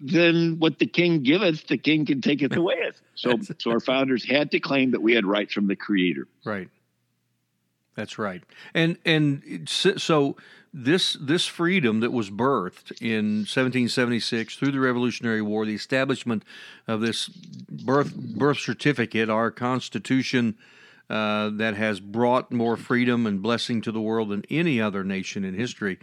then 0.00 0.56
what 0.58 0.78
the 0.78 0.86
king 0.86 1.22
giveth, 1.22 1.66
the 1.66 1.78
king 1.78 2.06
can 2.06 2.20
take 2.20 2.42
it 2.42 2.54
away. 2.56 2.76
So, 3.14 3.36
so 3.58 3.72
our 3.72 3.80
founders 3.80 4.24
had 4.24 4.52
to 4.52 4.60
claim 4.60 4.92
that 4.92 5.02
we 5.02 5.12
had 5.12 5.26
rights 5.26 5.52
from 5.52 5.66
the 5.66 5.74
creator. 5.74 6.28
Right. 6.44 6.68
That's 7.96 8.16
right. 8.16 8.44
And 8.72 8.96
and 9.04 9.68
so 9.68 10.36
this 10.72 11.16
this 11.20 11.46
freedom 11.46 11.98
that 11.98 12.12
was 12.12 12.30
birthed 12.30 12.92
in 13.02 13.38
1776 13.38 14.54
through 14.54 14.70
the 14.70 14.78
Revolutionary 14.78 15.42
War, 15.42 15.66
the 15.66 15.74
establishment 15.74 16.44
of 16.86 17.00
this 17.00 17.26
birth 17.26 18.14
birth 18.14 18.58
certificate, 18.58 19.28
our 19.28 19.50
Constitution. 19.50 20.56
Uh, 21.10 21.48
that 21.54 21.74
has 21.74 22.00
brought 22.00 22.52
more 22.52 22.76
freedom 22.76 23.26
and 23.26 23.40
blessing 23.40 23.80
to 23.80 23.90
the 23.90 24.00
world 24.00 24.28
than 24.28 24.44
any 24.50 24.78
other 24.78 25.02
nation 25.02 25.42
in 25.42 25.54
history 25.54 25.98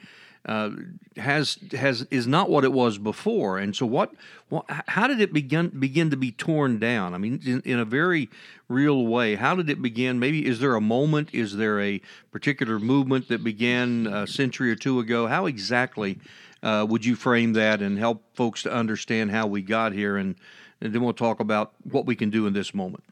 uh, 0.46 0.70
has 1.18 1.58
has 1.72 2.04
is 2.12 2.28
not 2.28 2.50
what 2.50 2.64
it 2.64 2.72
was 2.72 2.98
before. 2.98 3.58
And 3.58 3.76
so, 3.76 3.86
what, 3.86 4.14
what 4.50 4.66
how 4.70 5.08
did 5.08 5.20
it 5.20 5.34
begin 5.34 5.70
begin 5.70 6.12
to 6.12 6.18
be 6.18 6.32
torn 6.32 6.78
down? 6.78 7.14
I 7.14 7.18
mean, 7.18 7.42
in, 7.44 7.62
in, 7.62 7.80
a 7.80 7.86
very 7.86 8.30
real 8.68 9.08
way. 9.08 9.36
How 9.36 9.56
did 9.56 9.70
it 9.70 9.82
begin? 9.82 10.20
Maybe 10.20 10.46
is 10.46 10.60
there 10.60 10.76
a 10.76 10.82
moment? 10.82 11.30
Is 11.34 11.58
there 11.58 11.82
a 11.82 12.00
particular 12.32 12.80
movement 12.80 13.28
that 13.30 13.44
began 13.44 14.06
a 14.06 14.28
century 14.28 14.72
or 14.72 14.76
two 14.76 15.00
ago? 15.00 15.26
How 15.26 15.48
exactly 15.48 16.20
uh, 16.62 16.86
would 16.88 17.06
you 17.06 17.16
frame 17.16 17.54
that 17.54 17.82
and 17.82 17.98
help 17.98 18.24
folks 18.36 18.62
to 18.64 18.74
understand 18.74 19.32
how 19.32 19.48
we 19.48 19.64
got 19.64 19.94
here? 19.94 20.18
And, 20.18 20.36
and 20.80 20.94
then 20.94 21.02
we'll 21.02 21.14
talk 21.14 21.40
about 21.40 21.74
what 21.84 22.06
we 22.06 22.16
can 22.16 22.30
do 22.30 22.46
in 22.46 22.54
this 22.54 22.74
moment. 22.74 23.04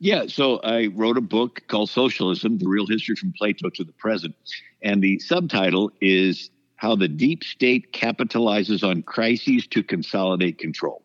Yeah, 0.00 0.26
so 0.26 0.58
I 0.58 0.88
wrote 0.88 1.16
a 1.16 1.22
book 1.22 1.62
called 1.68 1.88
Socialism 1.88 2.58
The 2.58 2.68
Real 2.68 2.86
History 2.86 3.14
from 3.16 3.32
Plato 3.32 3.70
to 3.70 3.84
the 3.84 3.92
Present. 3.92 4.34
And 4.82 5.02
the 5.02 5.18
subtitle 5.20 5.92
is 6.00 6.50
How 6.76 6.96
the 6.96 7.08
Deep 7.08 7.44
State 7.44 7.92
Capitalizes 7.92 8.82
on 8.82 9.02
Crises 9.02 9.66
to 9.68 9.82
Consolidate 9.82 10.58
Control. 10.58 11.02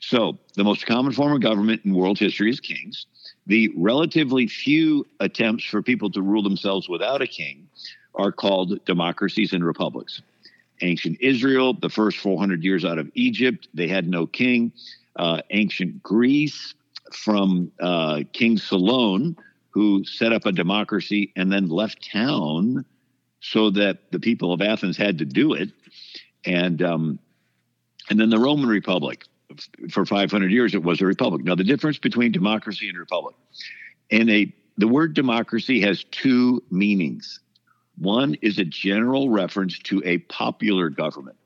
So, 0.00 0.38
the 0.54 0.64
most 0.64 0.84
common 0.84 1.12
form 1.12 1.32
of 1.32 1.40
government 1.40 1.82
in 1.84 1.94
world 1.94 2.18
history 2.18 2.50
is 2.50 2.60
kings. 2.60 3.06
The 3.46 3.72
relatively 3.76 4.46
few 4.48 5.06
attempts 5.20 5.64
for 5.64 5.80
people 5.80 6.10
to 6.10 6.20
rule 6.20 6.42
themselves 6.42 6.88
without 6.88 7.22
a 7.22 7.26
king 7.26 7.68
are 8.14 8.32
called 8.32 8.84
democracies 8.84 9.52
and 9.52 9.64
republics. 9.64 10.20
Ancient 10.82 11.18
Israel, 11.20 11.72
the 11.72 11.88
first 11.88 12.18
400 12.18 12.62
years 12.62 12.84
out 12.84 12.98
of 12.98 13.10
Egypt, 13.14 13.68
they 13.72 13.88
had 13.88 14.08
no 14.08 14.26
king. 14.26 14.72
Uh, 15.14 15.40
ancient 15.50 16.02
Greece, 16.02 16.74
from 17.12 17.72
uh, 17.80 18.20
King 18.32 18.58
Solon, 18.58 19.36
who 19.70 20.04
set 20.04 20.32
up 20.32 20.46
a 20.46 20.52
democracy 20.52 21.32
and 21.36 21.52
then 21.52 21.68
left 21.68 22.10
town 22.10 22.84
so 23.40 23.70
that 23.70 24.10
the 24.10 24.18
people 24.18 24.52
of 24.52 24.62
Athens 24.62 24.96
had 24.96 25.18
to 25.18 25.24
do 25.24 25.52
it. 25.52 25.70
And 26.44 26.82
um, 26.82 27.18
and 28.08 28.18
then 28.18 28.30
the 28.30 28.38
Roman 28.38 28.68
Republic. 28.68 29.24
For 29.90 30.04
500 30.04 30.50
years, 30.50 30.74
it 30.74 30.82
was 30.82 31.00
a 31.00 31.06
republic. 31.06 31.44
Now, 31.44 31.54
the 31.54 31.64
difference 31.64 31.98
between 31.98 32.32
democracy 32.32 32.88
and 32.88 32.98
republic, 32.98 33.36
and 34.10 34.28
a 34.28 34.52
the 34.76 34.88
word 34.88 35.14
democracy 35.14 35.80
has 35.80 36.04
two 36.04 36.62
meanings. 36.70 37.40
One 37.96 38.34
is 38.42 38.58
a 38.58 38.64
general 38.64 39.30
reference 39.30 39.78
to 39.84 40.02
a 40.04 40.18
popular 40.18 40.90
government. 40.90 41.36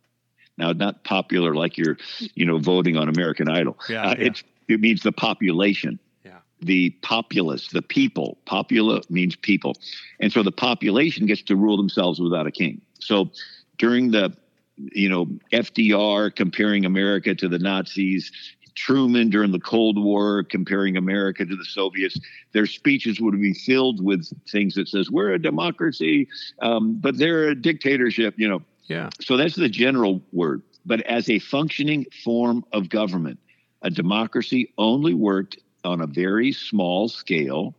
Now, 0.56 0.72
not 0.72 1.04
popular 1.04 1.54
like 1.54 1.78
you're, 1.78 1.96
you 2.34 2.44
know, 2.44 2.58
voting 2.58 2.96
on 2.96 3.08
American 3.08 3.48
Idol. 3.48 3.78
Yeah, 3.88 4.02
uh, 4.02 4.08
yeah. 4.18 4.26
It's 4.26 4.42
it 4.70 4.80
means 4.80 5.02
the 5.02 5.12
population. 5.12 5.98
Yeah. 6.24 6.38
The 6.60 6.90
populace, 7.02 7.68
the 7.68 7.82
people. 7.82 8.38
Popula 8.46 9.08
means 9.10 9.36
people. 9.36 9.74
And 10.20 10.32
so 10.32 10.42
the 10.42 10.52
population 10.52 11.26
gets 11.26 11.42
to 11.42 11.56
rule 11.56 11.76
themselves 11.76 12.20
without 12.20 12.46
a 12.46 12.50
king. 12.50 12.80
So 13.00 13.30
during 13.78 14.10
the, 14.10 14.36
you 14.76 15.08
know, 15.08 15.26
FDR 15.52 16.34
comparing 16.34 16.84
America 16.84 17.34
to 17.34 17.48
the 17.48 17.58
Nazis, 17.58 18.30
Truman 18.74 19.30
during 19.30 19.52
the 19.52 19.60
Cold 19.60 20.02
War 20.02 20.42
comparing 20.42 20.96
America 20.96 21.44
to 21.44 21.56
the 21.56 21.64
Soviets, 21.64 22.18
their 22.52 22.66
speeches 22.66 23.20
would 23.20 23.38
be 23.40 23.52
filled 23.52 24.02
with 24.02 24.26
things 24.50 24.74
that 24.74 24.88
says 24.88 25.10
we're 25.10 25.32
a 25.32 25.38
democracy, 25.38 26.28
um, 26.62 26.94
but 26.94 27.18
they're 27.18 27.48
a 27.48 27.54
dictatorship. 27.54 28.34
You 28.38 28.48
know. 28.48 28.62
Yeah. 28.84 29.10
So 29.20 29.36
that's 29.36 29.54
the 29.54 29.68
general 29.68 30.22
word. 30.32 30.62
But 30.86 31.02
as 31.02 31.28
a 31.28 31.38
functioning 31.38 32.06
form 32.24 32.64
of 32.72 32.88
government, 32.88 33.38
a 33.82 33.90
democracy 33.90 34.72
only 34.78 35.14
worked 35.14 35.58
on 35.84 36.00
a 36.00 36.06
very 36.06 36.52
small 36.52 37.08
scale 37.08 37.74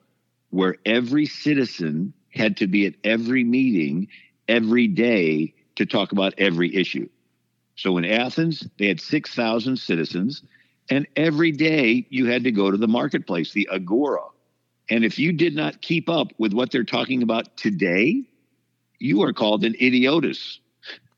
where 0.49 0.75
every 0.85 1.25
citizen 1.25 2.13
had 2.33 2.57
to 2.57 2.67
be 2.67 2.85
at 2.85 2.95
every 3.03 3.43
meeting 3.43 4.07
every 4.47 4.87
day 4.87 5.53
to 5.75 5.85
talk 5.85 6.11
about 6.11 6.33
every 6.37 6.75
issue. 6.75 7.07
So 7.75 7.97
in 7.97 8.05
Athens, 8.05 8.67
they 8.77 8.87
had 8.87 8.99
6,000 8.99 9.77
citizens, 9.77 10.43
and 10.89 11.07
every 11.15 11.51
day 11.51 12.05
you 12.09 12.25
had 12.25 12.43
to 12.43 12.51
go 12.51 12.69
to 12.69 12.77
the 12.77 12.87
marketplace, 12.87 13.53
the 13.53 13.69
agora. 13.71 14.25
And 14.89 15.05
if 15.05 15.17
you 15.17 15.31
did 15.31 15.55
not 15.55 15.81
keep 15.81 16.09
up 16.09 16.33
with 16.37 16.53
what 16.53 16.71
they're 16.71 16.83
talking 16.83 17.23
about 17.23 17.55
today, 17.57 18.23
you 18.99 19.23
are 19.23 19.33
called 19.33 19.63
an 19.63 19.75
idiotus 19.75 20.59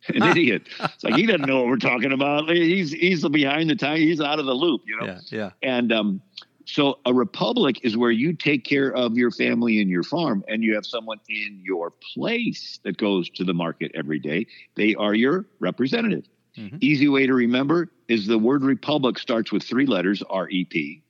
an 0.13 0.23
idiot. 0.23 0.67
It's 0.79 1.03
like 1.03 1.15
he 1.15 1.25
doesn't 1.25 1.47
know 1.47 1.59
what 1.59 1.67
we're 1.67 1.77
talking 1.77 2.11
about. 2.11 2.49
He's 2.49 2.91
he's 2.91 3.27
behind 3.27 3.69
the 3.69 3.75
time. 3.75 3.97
He's 3.97 4.21
out 4.21 4.39
of 4.39 4.45
the 4.45 4.53
loop, 4.53 4.81
you 4.85 4.99
know. 4.99 5.05
Yeah, 5.05 5.19
yeah. 5.29 5.49
And 5.61 5.91
um, 5.91 6.21
so 6.65 6.99
a 7.05 7.13
republic 7.13 7.79
is 7.83 7.97
where 7.97 8.11
you 8.11 8.33
take 8.33 8.63
care 8.63 8.93
of 8.93 9.17
your 9.17 9.31
family 9.31 9.81
and 9.81 9.89
your 9.89 10.03
farm, 10.03 10.43
and 10.47 10.63
you 10.63 10.75
have 10.75 10.85
someone 10.85 11.19
in 11.29 11.61
your 11.63 11.91
place 12.13 12.79
that 12.83 12.97
goes 12.97 13.29
to 13.31 13.43
the 13.43 13.53
market 13.53 13.91
every 13.95 14.19
day. 14.19 14.47
They 14.75 14.95
are 14.95 15.13
your 15.13 15.45
representative. 15.59 16.25
Mm-hmm. 16.57 16.77
Easy 16.81 17.07
way 17.07 17.25
to 17.25 17.33
remember 17.33 17.91
is 18.07 18.27
the 18.27 18.37
word 18.37 18.63
republic 18.63 19.17
starts 19.17 19.51
with 19.51 19.63
three 19.63 19.85
letters, 19.85 20.21
R 20.29 20.49
E 20.49 20.65
P, 20.65 21.01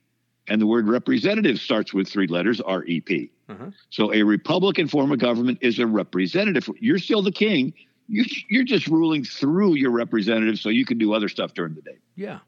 and 0.48 0.60
the 0.60 0.66
word 0.66 0.88
representative 0.88 1.58
starts 1.58 1.92
with 1.92 2.08
three 2.08 2.26
letters, 2.26 2.60
R 2.60 2.84
E 2.84 3.00
P. 3.00 3.30
Uh-huh. 3.48 3.70
So 3.90 4.12
a 4.12 4.22
Republican 4.22 4.88
form 4.88 5.12
of 5.12 5.18
government 5.18 5.58
is 5.60 5.78
a 5.78 5.86
representative. 5.86 6.68
You're 6.80 6.98
still 6.98 7.22
the 7.22 7.32
king, 7.32 7.74
you, 8.08 8.24
you're 8.48 8.64
just 8.64 8.86
ruling 8.86 9.24
through 9.24 9.74
your 9.74 9.90
representatives 9.90 10.60
so 10.60 10.68
you 10.68 10.84
can 10.84 10.98
do 10.98 11.14
other 11.14 11.28
stuff 11.28 11.54
during 11.54 11.74
the 11.74 11.82
day. 11.82 11.98
Yeah. 12.16 12.40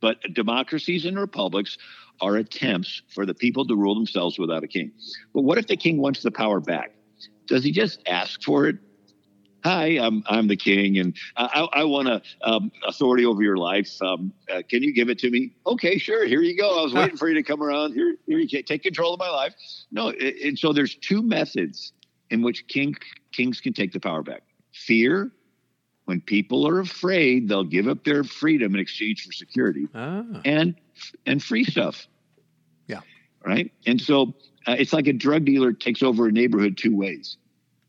But 0.00 0.18
democracies 0.32 1.04
and 1.04 1.18
republics 1.18 1.78
are 2.20 2.36
attempts 2.36 3.02
for 3.08 3.26
the 3.26 3.34
people 3.34 3.66
to 3.66 3.76
rule 3.76 3.94
themselves 3.94 4.38
without 4.38 4.64
a 4.64 4.68
king. 4.68 4.92
But 5.34 5.42
what 5.42 5.58
if 5.58 5.66
the 5.66 5.76
king 5.76 5.98
wants 5.98 6.22
the 6.22 6.30
power 6.30 6.60
back? 6.60 6.94
Does 7.46 7.64
he 7.64 7.72
just 7.72 8.00
ask 8.06 8.42
for 8.42 8.66
it? 8.66 8.76
Hi, 9.64 9.98
I'm 9.98 10.22
I'm 10.28 10.46
the 10.46 10.56
king, 10.56 10.98
and 10.98 11.16
I, 11.36 11.66
I 11.72 11.84
want 11.84 12.06
a 12.06 12.22
um, 12.42 12.70
authority 12.86 13.26
over 13.26 13.42
your 13.42 13.56
life. 13.56 14.00
Um, 14.00 14.32
uh, 14.48 14.62
can 14.68 14.84
you 14.84 14.94
give 14.94 15.08
it 15.08 15.18
to 15.18 15.30
me? 15.30 15.52
Okay, 15.66 15.98
sure. 15.98 16.24
Here 16.24 16.40
you 16.42 16.56
go. 16.56 16.78
I 16.78 16.84
was 16.84 16.94
waiting 16.94 17.16
for 17.16 17.28
you 17.28 17.34
to 17.34 17.42
come 17.42 17.60
around. 17.60 17.92
Here, 17.92 18.14
here 18.26 18.38
you 18.38 18.48
can 18.48 18.62
take 18.62 18.84
control 18.84 19.14
of 19.14 19.18
my 19.18 19.28
life. 19.28 19.54
No, 19.90 20.10
and 20.10 20.56
so 20.56 20.72
there's 20.72 20.94
two 20.94 21.22
methods 21.22 21.92
in 22.30 22.42
which 22.42 22.68
king 22.68 22.94
kings 23.32 23.60
can 23.60 23.72
take 23.72 23.92
the 23.92 24.00
power 24.00 24.22
back 24.22 24.42
fear. 24.86 25.30
When 26.04 26.22
people 26.22 26.66
are 26.66 26.80
afraid, 26.80 27.48
they'll 27.48 27.64
give 27.64 27.86
up 27.86 28.02
their 28.02 28.24
freedom 28.24 28.74
in 28.74 28.80
exchange 28.80 29.26
for 29.26 29.32
security 29.32 29.88
ah. 29.94 30.24
and 30.44 30.74
and 31.26 31.42
free 31.42 31.64
stuff. 31.64 32.08
Yeah. 32.86 33.00
Right. 33.44 33.72
And 33.86 34.00
so 34.00 34.34
uh, 34.66 34.76
it's 34.78 34.94
like 34.94 35.06
a 35.06 35.12
drug 35.12 35.44
dealer 35.44 35.72
takes 35.72 36.02
over 36.02 36.26
a 36.26 36.32
neighborhood 36.32 36.78
two 36.78 36.96
ways. 36.96 37.36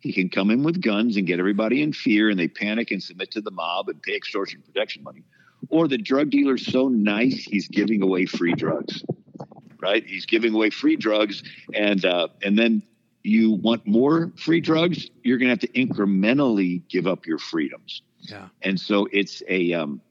He 0.02 0.14
can 0.14 0.30
come 0.30 0.50
in 0.50 0.64
with 0.64 0.82
guns 0.82 1.18
and 1.18 1.28
get 1.28 1.40
everybody 1.40 1.82
in 1.82 1.94
fear, 1.94 2.30
and 2.30 2.40
they 2.40 2.48
panic 2.48 2.92
and 2.92 3.02
submit 3.02 3.32
to 3.32 3.42
the 3.42 3.52
mob 3.52 3.90
and 3.90 4.02
pay 4.02 4.16
extortion 4.16 4.62
protection 4.66 5.04
money. 5.04 5.24
Or 5.70 5.88
the 5.88 5.98
drug 5.98 6.30
dealer's 6.30 6.66
so 6.66 6.88
nice 6.88 7.44
he's 7.44 7.68
giving 7.68 8.02
away 8.02 8.26
free 8.26 8.54
drugs. 8.54 9.04
Right? 9.82 10.06
He's 10.06 10.26
giving 10.26 10.54
away 10.54 10.72
free 10.72 10.98
drugs, 10.98 11.42
and 11.74 12.04
uh, 12.04 12.28
and 12.44 12.58
then 12.58 12.84
you 13.24 13.52
want 13.52 13.86
more 13.86 14.32
free 14.38 14.62
drugs, 14.62 15.10
you're 15.24 15.38
going 15.38 15.48
to 15.48 15.52
have 15.52 15.60
to 15.60 15.68
incrementally 15.70 16.82
give 16.88 17.08
up 17.08 17.26
your 17.26 17.38
freedoms. 17.38 18.02
Yeah. 18.20 18.48
And 18.62 18.80
so 18.80 19.08
it's 19.12 19.44
a, 19.48 19.74
um, 19.74 20.02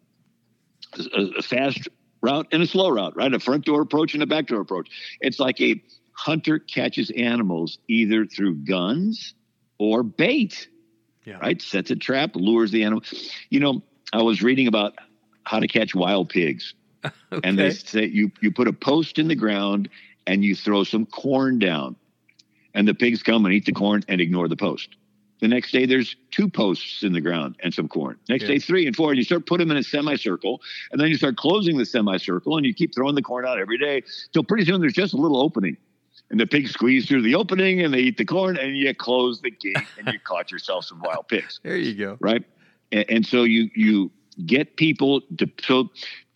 a, 1.17 1.21
a 1.39 1.43
fast 1.43 1.89
route 2.21 2.49
and 2.53 2.63
a 2.63 2.67
slow 2.67 2.91
route, 2.91 3.17
right? 3.17 3.33
A 3.33 3.41
front 3.41 3.65
door 3.65 3.81
approach 3.81 4.15
and 4.15 4.23
a 4.23 4.27
back 4.27 4.47
door 4.47 4.61
approach. 4.61 4.89
It's 5.21 5.39
like 5.39 5.61
a 5.61 5.83
hunter 6.13 6.59
catches 6.59 7.11
animals 7.11 7.79
either 7.89 8.27
through 8.27 8.57
guns 8.57 9.35
or 9.79 10.03
bait. 10.03 10.69
Yeah. 11.25 11.39
Right? 11.39 11.61
Sets 11.61 11.91
a 11.91 11.97
trap, 11.97 12.35
lures 12.35 12.71
the 12.71 12.85
animal. 12.85 13.03
You 13.51 13.61
know, 13.61 13.83
I 14.13 14.23
was 14.23 14.43
reading 14.43 14.67
about 14.67 14.95
how 15.45 15.61
to 15.61 15.69
catch 15.69 15.95
wild 15.95 16.29
pigs. 16.29 16.75
okay. 17.05 17.15
And 17.45 17.59
they 17.59 17.71
say 17.71 18.07
you 18.07 18.33
you 18.41 18.51
put 18.51 18.67
a 18.67 18.73
post 18.73 19.19
in 19.19 19.29
the 19.29 19.35
ground 19.35 19.89
and 20.27 20.45
you 20.45 20.55
throw 20.57 20.85
some 20.85 21.07
corn 21.07 21.59
down 21.59 21.97
and 22.75 22.87
the 22.87 22.95
pigs 22.95 23.23
come 23.23 23.45
and 23.45 23.55
eat 23.55 23.67
the 23.67 23.73
corn 23.73 24.03
and 24.09 24.21
ignore 24.21 24.49
the 24.49 24.57
post. 24.57 24.97
The 25.41 25.49
next 25.49 25.71
day, 25.71 25.87
there's 25.87 26.17
two 26.33 26.49
posts 26.49 27.05
in 27.05 27.13
the 27.13 27.21
ground 27.21 27.57
and 27.63 27.73
some 27.73 27.87
corn. 27.87 28.19
Next 28.29 28.43
yeah. 28.43 28.49
day, 28.49 28.59
three 28.59 28.87
and 28.87 28.97
four, 28.97 29.11
and 29.11 29.19
you 29.19 29.25
start 29.25 29.47
putting 29.47 29.69
them 29.69 29.77
in 29.77 29.81
a 29.81 29.85
semicircle, 29.85 30.61
and 30.91 31.01
then 31.01 31.09
you 31.09 31.17
start 31.17 31.37
closing 31.37 31.79
the 31.79 31.87
semicircle, 31.87 32.57
and 32.57 32.67
you 32.67 32.75
keep 32.75 32.95
throwing 32.95 33.15
the 33.15 33.23
corn 33.23 33.47
out 33.47 33.59
every 33.59 33.79
day. 33.79 34.03
So 34.35 34.43
pretty 34.43 34.65
soon, 34.65 34.81
there's 34.81 34.95
just 34.95 35.15
a 35.15 35.17
little 35.17 35.41
opening. 35.41 35.77
and 36.31 36.41
the 36.41 36.47
pigs 36.47 36.73
squeeze 36.73 37.07
through 37.07 37.23
the 37.23 37.35
opening 37.35 37.81
and 37.81 37.95
they 37.95 38.01
eat 38.01 38.19
the 38.19 38.25
corn 38.25 38.57
and 38.57 38.77
you 38.77 38.93
close 38.95 39.41
the 39.41 39.51
gate 39.51 39.77
and 39.99 40.09
you 40.09 40.19
caught 40.25 40.51
yourself 40.51 40.85
some 40.85 41.01
wild 41.01 41.29
pigs. 41.29 41.61
There 41.63 41.77
you 41.77 41.95
go. 41.95 42.17
Right. 42.21 42.45
And, 42.93 43.05
and 43.09 43.27
so 43.27 43.45
you, 43.45 43.71
you 43.75 44.11
get 44.45 44.77
people 44.77 45.23
to, 45.39 45.51
so 45.63 45.91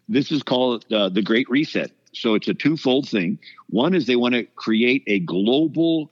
this 0.08 0.32
is 0.32 0.42
called 0.42 0.90
uh, 0.92 1.08
the 1.08 1.22
Great 1.22 1.48
Reset. 1.50 1.90
So 2.14 2.34
it's 2.34 2.48
a 2.48 2.54
twofold 2.54 3.08
thing. 3.08 3.38
One 3.68 3.94
is 3.94 4.06
they 4.06 4.16
want 4.16 4.34
to 4.34 4.44
create 4.44 5.02
a 5.06 5.20
global 5.20 6.10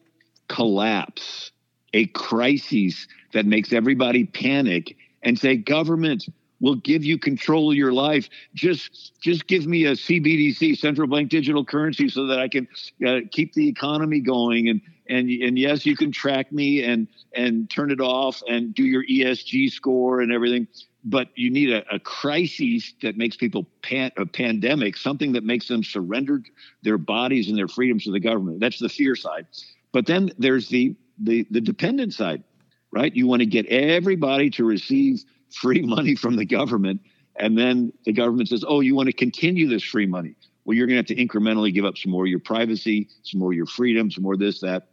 collapse, 0.51 1.53
a 1.95 2.07
crisis 2.07 3.07
that 3.33 3.47
makes 3.47 3.73
everybody 3.73 4.25
panic 4.25 4.97
and 5.23 5.39
say, 5.39 5.57
government, 5.57 6.27
will 6.61 6.75
give 6.75 7.03
you 7.05 7.19
control 7.19 7.71
of 7.71 7.77
your 7.77 7.93
life. 7.93 8.29
Just 8.55 9.19
just 9.21 9.47
give 9.47 9.67
me 9.67 9.87
a 9.87 9.93
CBDC, 9.93 10.77
central 10.77 11.09
bank 11.09 11.31
digital 11.31 11.65
currency, 11.65 12.09
so 12.09 12.27
that 12.27 12.39
I 12.39 12.49
can 12.49 12.69
uh, 13.07 13.21
keep 13.31 13.55
the 13.55 13.69
economy 13.69 14.21
going. 14.21 14.69
And 14.69 14.81
and 15.09 15.31
and 15.31 15.59
yes, 15.59 15.87
you 15.87 15.97
can 15.97 16.13
track 16.13 16.53
me 16.53 16.83
and 16.83 17.07
and 17.35 17.71
turn 17.71 17.91
it 17.91 18.01
off 18.01 18.43
and 18.47 18.75
do 18.75 18.85
your 18.85 19.05
ESG 19.05 19.71
score 19.71 20.21
and 20.21 20.33
everything. 20.33 20.69
But 21.03 21.29
you 21.35 21.51
need 21.51 21.71
a, 21.71 21.95
a 21.95 21.99
crisis 21.99 22.93
that 23.01 23.17
makes 23.17 23.35
people 23.37 23.65
pan, 23.83 24.11
a 24.19 24.27
pandemic, 24.27 24.99
something 24.99 25.33
that 25.33 25.45
makes 25.45 25.67
them 25.67 25.83
surrender 25.83 26.43
their 26.83 26.99
bodies 26.99 27.49
and 27.49 27.57
their 27.57 27.69
freedoms 27.69 28.05
to 28.05 28.11
the 28.11 28.21
government. 28.21 28.61
That's 28.61 28.79
the 28.79 28.91
fear 28.91 29.17
side. 29.17 29.47
But 29.93 30.07
then 30.07 30.33
there's 30.39 30.69
the 30.69 30.97
the 31.19 31.47
the 31.51 31.61
dependent 31.61 32.15
side, 32.15 32.45
right? 32.93 33.15
You 33.15 33.27
want 33.27 33.41
to 33.41 33.47
get 33.47 33.67
everybody 33.67 34.51
to 34.51 34.65
receive 34.65 35.25
free 35.53 35.83
money 35.83 36.15
from 36.15 36.37
the 36.37 36.45
government. 36.45 37.01
And 37.37 37.57
then 37.57 37.93
the 38.05 38.13
government 38.13 38.49
says, 38.49 38.65
oh, 38.67 38.81
you 38.81 38.95
want 38.95 39.07
to 39.07 39.13
continue 39.13 39.69
this 39.69 39.83
free 39.83 40.07
money. 40.07 40.35
Well, 40.65 40.77
you're 40.77 40.87
going 40.87 41.03
to 41.03 41.15
have 41.15 41.19
to 41.19 41.27
incrementally 41.27 41.73
give 41.73 41.85
up 41.85 41.97
some 41.97 42.13
more 42.13 42.25
of 42.25 42.31
your 42.31 42.41
privacy, 42.41 43.09
some 43.23 43.41
more 43.41 43.51
of 43.51 43.57
your 43.57 43.67
freedom, 43.67 44.11
some 44.11 44.23
more 44.23 44.37
this, 44.37 44.61
that. 44.61 44.89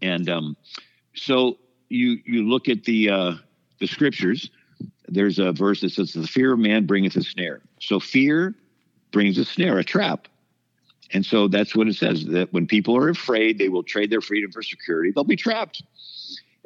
And 0.00 0.28
um, 0.30 0.56
so 1.14 1.58
you 1.88 2.18
you 2.24 2.48
look 2.48 2.68
at 2.68 2.84
the 2.84 3.10
uh, 3.10 3.32
the 3.80 3.86
scriptures. 3.86 4.50
There's 5.08 5.38
a 5.38 5.52
verse 5.52 5.80
that 5.80 5.90
says, 5.90 6.12
"The 6.12 6.26
fear 6.26 6.52
of 6.52 6.60
man 6.60 6.86
bringeth 6.86 7.16
a 7.16 7.22
snare." 7.22 7.60
So 7.80 8.00
fear 8.00 8.54
brings 9.10 9.36
a 9.38 9.44
snare, 9.44 9.78
a 9.78 9.84
trap. 9.84 10.28
And 11.12 11.24
so 11.26 11.48
that's 11.48 11.74
what 11.74 11.88
it 11.88 11.96
says 11.96 12.24
that 12.26 12.52
when 12.52 12.66
people 12.66 12.96
are 12.96 13.08
afraid, 13.08 13.58
they 13.58 13.68
will 13.68 13.82
trade 13.82 14.10
their 14.10 14.20
freedom 14.20 14.52
for 14.52 14.62
security. 14.62 15.10
They'll 15.10 15.24
be 15.24 15.36
trapped. 15.36 15.82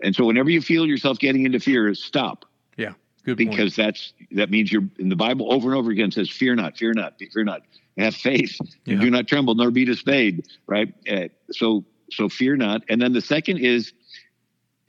And 0.02 0.14
so 0.14 0.24
whenever 0.26 0.50
you 0.50 0.60
feel 0.60 0.86
yourself 0.86 1.18
getting 1.18 1.46
into 1.46 1.60
fear, 1.60 1.94
stop. 1.94 2.44
Yeah. 2.76 2.92
Good 3.24 3.38
because 3.38 3.74
point. 3.74 3.76
that's 3.76 4.12
that 4.32 4.50
means 4.50 4.70
you're 4.70 4.88
in 4.98 5.08
the 5.08 5.16
Bible 5.16 5.50
over 5.50 5.70
and 5.70 5.78
over 5.78 5.90
again 5.90 6.10
says, 6.10 6.28
"Fear 6.28 6.56
not, 6.56 6.76
fear 6.76 6.92
not, 6.92 7.18
fear 7.18 7.42
not, 7.42 7.62
have 7.96 8.14
faith, 8.14 8.58
yeah. 8.84 9.00
do 9.00 9.10
not 9.10 9.26
tremble, 9.26 9.54
nor 9.54 9.70
be 9.70 9.86
dismayed." 9.86 10.46
Right. 10.66 10.92
Uh, 11.10 11.28
so 11.50 11.86
so 12.10 12.28
fear 12.28 12.54
not. 12.54 12.82
And 12.90 13.00
then 13.00 13.14
the 13.14 13.22
second 13.22 13.58
is 13.58 13.94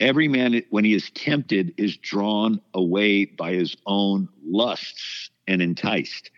every 0.00 0.28
man 0.28 0.62
when 0.68 0.84
he 0.84 0.92
is 0.92 1.10
tempted 1.10 1.72
is 1.78 1.96
drawn 1.96 2.60
away 2.74 3.24
by 3.24 3.54
his 3.54 3.74
own 3.86 4.28
lusts 4.44 5.30
and 5.48 5.62
enticed. 5.62 6.30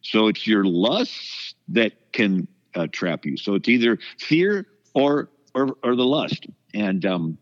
So 0.00 0.28
it's 0.28 0.46
your 0.46 0.64
lusts 0.64 1.54
that 1.68 2.12
can 2.12 2.48
uh, 2.74 2.86
trap 2.90 3.24
you. 3.24 3.36
So 3.36 3.54
it's 3.54 3.68
either 3.68 3.98
fear 4.18 4.66
or 4.94 5.30
or, 5.54 5.76
or 5.82 5.96
the 5.96 6.04
lust. 6.04 6.46
And 6.74 7.04
um, 7.04 7.38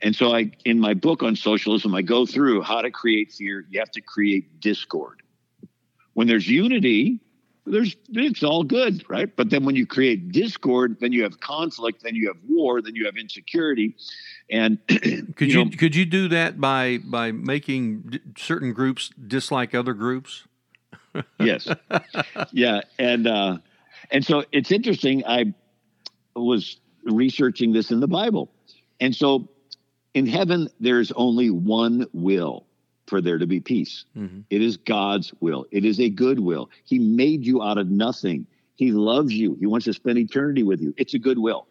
and 0.00 0.14
so 0.14 0.34
I, 0.34 0.52
in 0.64 0.78
my 0.78 0.94
book 0.94 1.22
on 1.22 1.34
socialism, 1.34 1.94
I 1.94 2.02
go 2.02 2.24
through 2.24 2.62
how 2.62 2.82
to 2.82 2.90
create 2.90 3.32
fear. 3.32 3.64
You 3.68 3.80
have 3.80 3.90
to 3.92 4.00
create 4.00 4.60
discord. 4.60 5.22
When 6.14 6.28
there's 6.28 6.48
unity, 6.48 7.20
there's 7.66 7.96
it's 8.10 8.42
all 8.42 8.62
good, 8.62 9.04
right? 9.08 9.34
But 9.34 9.50
then 9.50 9.64
when 9.64 9.74
you 9.74 9.86
create 9.86 10.30
discord, 10.30 10.96
then 11.00 11.12
you 11.12 11.22
have 11.24 11.40
conflict, 11.40 12.02
then 12.02 12.14
you 12.14 12.28
have 12.28 12.36
war, 12.48 12.80
then 12.80 12.94
you 12.94 13.04
have 13.06 13.16
insecurity. 13.16 13.96
And 14.50 14.78
could 14.88 15.52
you, 15.52 15.64
you 15.64 15.70
could 15.70 15.94
you 15.94 16.04
do 16.04 16.28
that 16.28 16.60
by 16.60 16.98
by 16.98 17.32
making 17.32 18.20
certain 18.36 18.72
groups 18.72 19.10
dislike 19.26 19.74
other 19.74 19.94
groups? 19.94 20.46
yes, 21.40 21.68
yeah, 22.52 22.82
and 22.98 23.26
uh, 23.26 23.58
and 24.10 24.24
so 24.24 24.44
it's 24.52 24.70
interesting. 24.70 25.24
I 25.26 25.54
was 26.34 26.78
researching 27.04 27.72
this 27.72 27.90
in 27.90 28.00
the 28.00 28.08
Bible, 28.08 28.50
and 29.00 29.14
so 29.14 29.48
in 30.14 30.26
heaven, 30.26 30.68
there's 30.80 31.12
only 31.12 31.50
one 31.50 32.06
will 32.12 32.66
for 33.06 33.20
there 33.20 33.38
to 33.38 33.46
be 33.46 33.60
peace. 33.60 34.04
Mm-hmm. 34.16 34.40
It 34.50 34.62
is 34.62 34.76
God's 34.76 35.32
will. 35.40 35.66
It 35.70 35.84
is 35.84 35.98
a 36.00 36.10
good 36.10 36.38
will. 36.38 36.70
He 36.84 36.98
made 36.98 37.44
you 37.44 37.62
out 37.62 37.78
of 37.78 37.90
nothing. 37.90 38.46
He 38.76 38.92
loves 38.92 39.32
you. 39.32 39.56
He 39.58 39.66
wants 39.66 39.86
to 39.86 39.94
spend 39.94 40.18
eternity 40.18 40.62
with 40.62 40.80
you. 40.80 40.94
It's 40.96 41.14
a 41.14 41.18
good 41.18 41.38
will. 41.38 41.66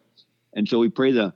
And 0.53 0.67
so 0.67 0.79
we 0.79 0.89
pray 0.89 1.11
the, 1.11 1.33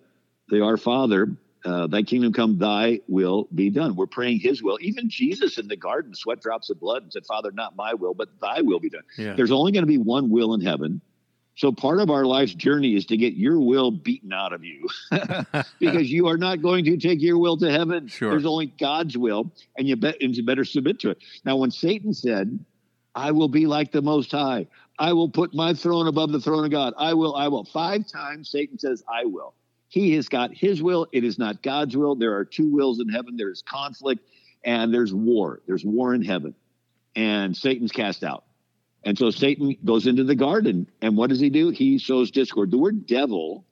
the 0.49 0.61
Our 0.61 0.77
Father, 0.77 1.35
uh, 1.63 1.87
thy 1.87 2.03
kingdom 2.03 2.33
come, 2.33 2.57
thy 2.57 2.99
will 3.07 3.47
be 3.53 3.69
done. 3.69 3.95
We're 3.95 4.07
praying 4.07 4.39
his 4.39 4.63
will. 4.63 4.77
Even 4.81 5.09
Jesus 5.09 5.57
in 5.57 5.67
the 5.67 5.75
garden 5.75 6.15
sweat 6.15 6.41
drops 6.41 6.69
of 6.69 6.79
blood 6.79 7.03
and 7.03 7.13
said, 7.13 7.25
Father, 7.25 7.51
not 7.51 7.75
my 7.75 7.93
will, 7.93 8.13
but 8.13 8.29
thy 8.41 8.61
will 8.61 8.79
be 8.79 8.89
done. 8.89 9.03
Yeah. 9.17 9.33
There's 9.33 9.51
only 9.51 9.71
going 9.71 9.83
to 9.83 9.87
be 9.87 9.97
one 9.97 10.29
will 10.29 10.53
in 10.53 10.61
heaven. 10.61 11.01
So 11.55 11.71
part 11.71 11.99
of 11.99 12.09
our 12.09 12.25
life's 12.25 12.53
journey 12.53 12.95
is 12.95 13.05
to 13.07 13.17
get 13.17 13.33
your 13.33 13.59
will 13.59 13.91
beaten 13.91 14.33
out 14.33 14.53
of 14.53 14.63
you 14.63 14.87
because 15.79 16.09
you 16.09 16.27
are 16.27 16.37
not 16.37 16.61
going 16.61 16.85
to 16.85 16.97
take 16.97 17.21
your 17.21 17.37
will 17.37 17.57
to 17.57 17.69
heaven. 17.69 18.07
Sure. 18.07 18.31
There's 18.31 18.45
only 18.45 18.67
God's 18.67 19.17
will, 19.17 19.51
and 19.77 19.87
you, 19.87 19.95
bet, 19.95 20.17
and 20.21 20.35
you 20.35 20.43
better 20.43 20.65
submit 20.65 20.99
to 21.01 21.11
it. 21.11 21.19
Now, 21.45 21.57
when 21.57 21.69
Satan 21.69 22.13
said, 22.13 22.57
I 23.13 23.31
will 23.31 23.49
be 23.49 23.67
like 23.67 23.91
the 23.91 24.01
Most 24.01 24.31
High, 24.31 24.67
I 24.97 25.13
will 25.13 25.29
put 25.29 25.53
my 25.53 25.73
throne 25.73 26.07
above 26.07 26.31
the 26.31 26.39
throne 26.39 26.63
of 26.63 26.71
God, 26.71 26.93
I 26.97 27.13
will, 27.13 27.35
I 27.35 27.47
will. 27.49 27.65
Five 27.65 28.07
times 28.07 28.49
Satan 28.49 28.79
says, 28.79 29.03
I 29.11 29.25
will. 29.25 29.53
He 29.91 30.13
has 30.13 30.29
got 30.29 30.55
his 30.55 30.81
will. 30.81 31.05
It 31.11 31.25
is 31.25 31.37
not 31.37 31.61
God's 31.61 31.97
will. 31.97 32.15
There 32.15 32.37
are 32.37 32.45
two 32.45 32.71
wills 32.71 33.01
in 33.01 33.09
heaven. 33.09 33.35
There's 33.35 33.61
conflict 33.61 34.25
and 34.63 34.93
there's 34.93 35.13
war. 35.13 35.59
There's 35.67 35.83
war 35.83 36.13
in 36.13 36.23
heaven. 36.23 36.55
And 37.13 37.55
Satan's 37.57 37.91
cast 37.91 38.23
out. 38.23 38.45
And 39.03 39.17
so 39.17 39.31
Satan 39.31 39.75
goes 39.83 40.07
into 40.07 40.23
the 40.23 40.33
garden. 40.33 40.89
And 41.01 41.17
what 41.17 41.29
does 41.29 41.41
he 41.41 41.49
do? 41.49 41.71
He 41.71 41.99
sows 41.99 42.31
discord. 42.31 42.71
The 42.71 42.77
word 42.77 43.05
devil 43.05 43.65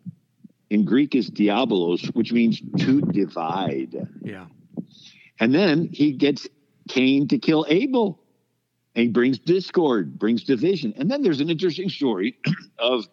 in 0.69 0.83
Greek 0.83 1.15
is 1.15 1.31
diabolos, 1.31 2.13
which 2.13 2.33
means 2.33 2.61
to 2.79 2.99
divide. 2.99 3.95
Yeah. 4.21 4.47
And 5.39 5.55
then 5.55 5.87
he 5.89 6.11
gets 6.11 6.49
Cain 6.89 7.29
to 7.29 7.39
kill 7.39 7.65
Abel. 7.69 8.19
And 8.93 9.03
he 9.03 9.09
brings 9.09 9.39
discord, 9.39 10.19
brings 10.19 10.43
division. 10.43 10.95
And 10.97 11.09
then 11.09 11.21
there's 11.21 11.39
an 11.39 11.49
interesting 11.49 11.87
story 11.87 12.35
of 12.77 13.07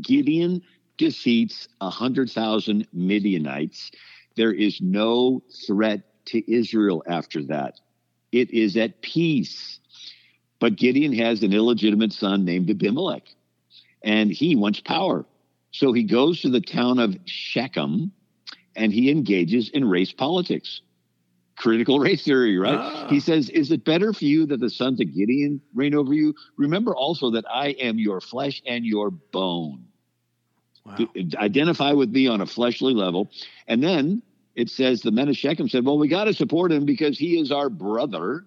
Gideon 0.00 0.62
defeats 0.98 1.68
a 1.80 1.86
100,000 1.86 2.86
Midianites. 2.92 3.90
There 4.36 4.52
is 4.52 4.80
no 4.80 5.42
threat 5.66 6.02
to 6.26 6.52
Israel 6.52 7.02
after 7.06 7.42
that. 7.44 7.80
It 8.30 8.50
is 8.50 8.76
at 8.76 9.00
peace. 9.00 9.80
But 10.60 10.76
Gideon 10.76 11.12
has 11.14 11.42
an 11.42 11.52
illegitimate 11.52 12.12
son 12.12 12.44
named 12.44 12.68
Abimelech, 12.68 13.22
and 14.02 14.30
he 14.30 14.56
wants 14.56 14.80
power. 14.80 15.24
So 15.70 15.92
he 15.92 16.02
goes 16.02 16.40
to 16.42 16.50
the 16.50 16.60
town 16.60 16.98
of 16.98 17.16
Shechem 17.26 18.12
and 18.74 18.92
he 18.92 19.10
engages 19.10 19.68
in 19.68 19.84
race 19.84 20.12
politics. 20.12 20.80
Critical 21.56 21.98
race 22.00 22.24
theory, 22.24 22.56
right? 22.58 22.78
Ah. 22.78 23.08
He 23.08 23.20
says, 23.20 23.50
Is 23.50 23.70
it 23.70 23.84
better 23.84 24.12
for 24.12 24.24
you 24.24 24.46
that 24.46 24.60
the 24.60 24.70
sons 24.70 25.00
of 25.00 25.14
Gideon 25.14 25.60
reign 25.74 25.94
over 25.94 26.14
you? 26.14 26.34
Remember 26.56 26.94
also 26.94 27.30
that 27.32 27.44
I 27.50 27.70
am 27.70 27.98
your 27.98 28.20
flesh 28.20 28.62
and 28.66 28.86
your 28.86 29.10
bone. 29.10 29.87
Wow. 30.84 30.96
Identify 31.36 31.92
with 31.92 32.10
me 32.10 32.26
on 32.28 32.40
a 32.40 32.46
fleshly 32.46 32.94
level. 32.94 33.30
And 33.66 33.82
then 33.82 34.22
it 34.54 34.70
says 34.70 35.02
the 35.02 35.10
men 35.10 35.28
of 35.28 35.36
Shechem 35.36 35.68
said, 35.68 35.84
Well, 35.84 35.98
we 35.98 36.08
got 36.08 36.24
to 36.24 36.34
support 36.34 36.72
him 36.72 36.84
because 36.84 37.18
he 37.18 37.38
is 37.38 37.52
our 37.52 37.68
brother. 37.68 38.44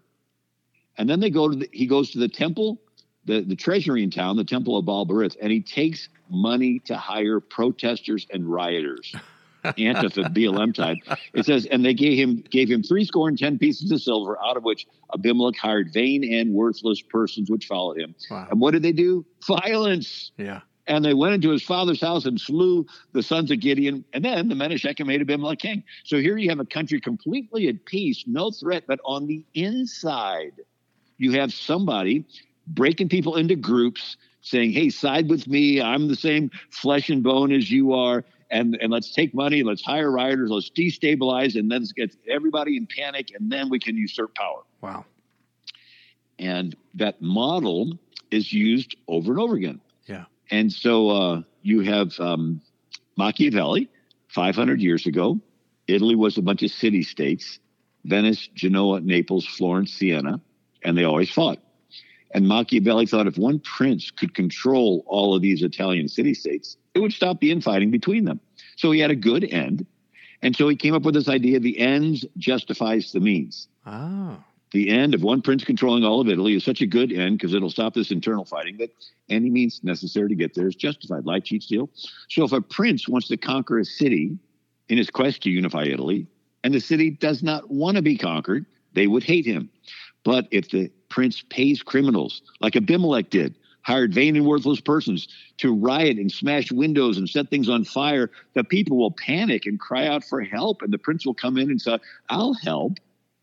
And 0.97 1.09
then 1.09 1.19
they 1.19 1.29
go 1.29 1.49
to 1.49 1.55
the, 1.55 1.69
he 1.71 1.87
goes 1.87 2.11
to 2.11 2.19
the 2.19 2.27
temple, 2.27 2.81
the, 3.25 3.41
the 3.41 3.55
treasury 3.55 4.03
in 4.03 4.11
town, 4.11 4.35
the 4.35 4.43
temple 4.43 4.77
of 4.77 4.85
Baal 4.85 5.05
Berith, 5.05 5.37
and 5.41 5.51
he 5.51 5.61
takes 5.61 6.09
money 6.29 6.79
to 6.85 6.97
hire 6.97 7.39
protesters 7.39 8.27
and 8.31 8.45
rioters. 8.51 9.15
Antifa 9.63 10.33
BLM 10.35 10.73
type. 10.73 10.97
It 11.33 11.45
says, 11.45 11.67
and 11.67 11.85
they 11.85 11.93
gave 11.93 12.17
him 12.17 12.43
gave 12.49 12.69
him 12.69 12.81
three 12.81 13.05
score 13.05 13.29
and 13.29 13.37
ten 13.37 13.59
pieces 13.59 13.91
of 13.91 14.01
silver, 14.01 14.37
out 14.43 14.57
of 14.57 14.63
which 14.63 14.87
Abimelech 15.13 15.55
hired 15.55 15.93
vain 15.93 16.23
and 16.33 16.53
worthless 16.53 17.01
persons 17.01 17.49
which 17.49 17.67
followed 17.67 17.99
him. 17.99 18.15
Wow. 18.29 18.47
And 18.49 18.59
what 18.59 18.71
did 18.71 18.81
they 18.81 18.91
do? 18.91 19.25
Violence. 19.47 20.31
Yeah. 20.37 20.61
And 20.91 21.05
they 21.05 21.13
went 21.13 21.33
into 21.33 21.51
his 21.51 21.63
father's 21.63 22.01
house 22.01 22.25
and 22.25 22.39
slew 22.39 22.85
the 23.13 23.23
sons 23.23 23.49
of 23.49 23.61
Gideon. 23.61 24.03
And 24.11 24.25
then 24.25 24.49
the 24.49 24.55
men 24.55 24.73
of 24.73 24.79
Shechem 24.81 25.07
made 25.07 25.21
Abimelech 25.21 25.59
king. 25.59 25.85
So 26.03 26.17
here 26.17 26.37
you 26.37 26.49
have 26.49 26.59
a 26.59 26.65
country 26.65 26.99
completely 26.99 27.69
at 27.69 27.85
peace, 27.85 28.25
no 28.27 28.51
threat, 28.51 28.83
but 28.87 28.99
on 29.05 29.25
the 29.25 29.45
inside 29.53 30.51
you 31.17 31.31
have 31.39 31.53
somebody 31.53 32.25
breaking 32.67 33.07
people 33.07 33.37
into 33.37 33.55
groups 33.55 34.17
saying, 34.41 34.73
hey, 34.73 34.89
side 34.89 35.29
with 35.29 35.47
me. 35.47 35.81
I'm 35.81 36.09
the 36.09 36.15
same 36.15 36.51
flesh 36.71 37.09
and 37.09 37.23
bone 37.23 37.53
as 37.53 37.71
you 37.71 37.93
are. 37.93 38.25
And, 38.49 38.77
and 38.81 38.91
let's 38.91 39.13
take 39.13 39.33
money, 39.33 39.63
let's 39.63 39.81
hire 39.81 40.11
rioters, 40.11 40.49
let's 40.49 40.69
destabilize, 40.69 41.57
and 41.57 41.71
then 41.71 41.85
get 41.95 42.13
everybody 42.29 42.75
in 42.75 42.85
panic, 42.85 43.29
and 43.33 43.49
then 43.49 43.69
we 43.69 43.79
can 43.79 43.95
usurp 43.95 44.35
power. 44.35 44.63
Wow. 44.81 45.05
And 46.37 46.75
that 46.95 47.21
model 47.21 47.97
is 48.29 48.51
used 48.51 48.97
over 49.07 49.31
and 49.31 49.39
over 49.39 49.55
again. 49.55 49.79
Yeah. 50.05 50.25
And 50.51 50.71
so 50.71 51.09
uh, 51.09 51.41
you 51.61 51.81
have 51.81 52.19
um, 52.19 52.61
Machiavelli, 53.17 53.89
500 54.27 54.81
years 54.81 55.07
ago. 55.07 55.39
Italy 55.87 56.15
was 56.15 56.37
a 56.37 56.41
bunch 56.41 56.61
of 56.63 56.71
city 56.71 57.03
states 57.03 57.59
Venice, 58.05 58.47
Genoa, 58.53 58.99
Naples, 59.01 59.45
Florence, 59.45 59.93
Siena, 59.93 60.41
and 60.83 60.97
they 60.97 61.03
always 61.03 61.31
fought. 61.31 61.59
And 62.33 62.47
Machiavelli 62.47 63.05
thought 63.05 63.27
if 63.27 63.37
one 63.37 63.59
prince 63.59 64.09
could 64.09 64.33
control 64.33 65.03
all 65.05 65.35
of 65.35 65.41
these 65.41 65.61
Italian 65.61 66.07
city 66.07 66.33
states, 66.33 66.77
it 66.93 66.99
would 66.99 67.13
stop 67.13 67.39
the 67.39 67.51
infighting 67.51 67.91
between 67.91 68.25
them. 68.25 68.39
So 68.77 68.91
he 68.91 68.99
had 68.99 69.11
a 69.11 69.15
good 69.15 69.43
end. 69.43 69.85
And 70.41 70.55
so 70.55 70.67
he 70.67 70.75
came 70.75 70.95
up 70.95 71.03
with 71.03 71.13
this 71.13 71.29
idea 71.29 71.59
the 71.59 71.77
ends 71.77 72.25
justifies 72.37 73.11
the 73.11 73.19
means. 73.19 73.67
Ah. 73.85 74.43
The 74.71 74.89
end 74.89 75.13
of 75.13 75.21
one 75.21 75.41
prince 75.41 75.65
controlling 75.65 76.05
all 76.05 76.21
of 76.21 76.29
Italy 76.29 76.55
is 76.55 76.63
such 76.63 76.81
a 76.81 76.87
good 76.87 77.11
end 77.11 77.37
because 77.37 77.53
it'll 77.53 77.69
stop 77.69 77.93
this 77.93 78.09
internal 78.09 78.45
fighting 78.45 78.77
that 78.77 78.89
any 79.29 79.49
means 79.49 79.81
necessary 79.83 80.29
to 80.29 80.35
get 80.35 80.53
there 80.53 80.67
is 80.67 80.75
justified. 80.75 81.25
Lie, 81.25 81.41
cheat, 81.41 81.63
steal. 81.63 81.89
So 82.29 82.45
if 82.45 82.53
a 82.53 82.61
prince 82.61 83.07
wants 83.07 83.27
to 83.27 83.37
conquer 83.37 83.79
a 83.79 83.85
city 83.85 84.37
in 84.87 84.97
his 84.97 85.09
quest 85.09 85.43
to 85.43 85.49
unify 85.49 85.83
Italy, 85.83 86.25
and 86.63 86.73
the 86.73 86.79
city 86.79 87.09
does 87.09 87.43
not 87.43 87.69
want 87.69 87.97
to 87.97 88.01
be 88.01 88.17
conquered, 88.17 88.65
they 88.93 89.07
would 89.07 89.23
hate 89.23 89.45
him. 89.45 89.69
But 90.23 90.47
if 90.51 90.69
the 90.69 90.91
prince 91.09 91.43
pays 91.49 91.81
criminals, 91.81 92.41
like 92.61 92.75
Abimelech 92.75 93.29
did, 93.29 93.55
hired 93.81 94.13
vain 94.13 94.35
and 94.35 94.45
worthless 94.45 94.79
persons 94.79 95.27
to 95.57 95.73
riot 95.73 96.17
and 96.17 96.31
smash 96.31 96.71
windows 96.71 97.17
and 97.17 97.27
set 97.27 97.49
things 97.49 97.67
on 97.67 97.83
fire, 97.83 98.29
the 98.53 98.63
people 98.63 98.97
will 98.97 99.11
panic 99.11 99.65
and 99.65 99.79
cry 99.79 100.07
out 100.07 100.23
for 100.23 100.41
help. 100.41 100.81
And 100.81 100.93
the 100.93 100.99
prince 100.99 101.25
will 101.25 101.33
come 101.33 101.57
in 101.57 101.69
and 101.69 101.81
say, 101.81 101.97
I'll 102.29 102.53
help. 102.53 102.99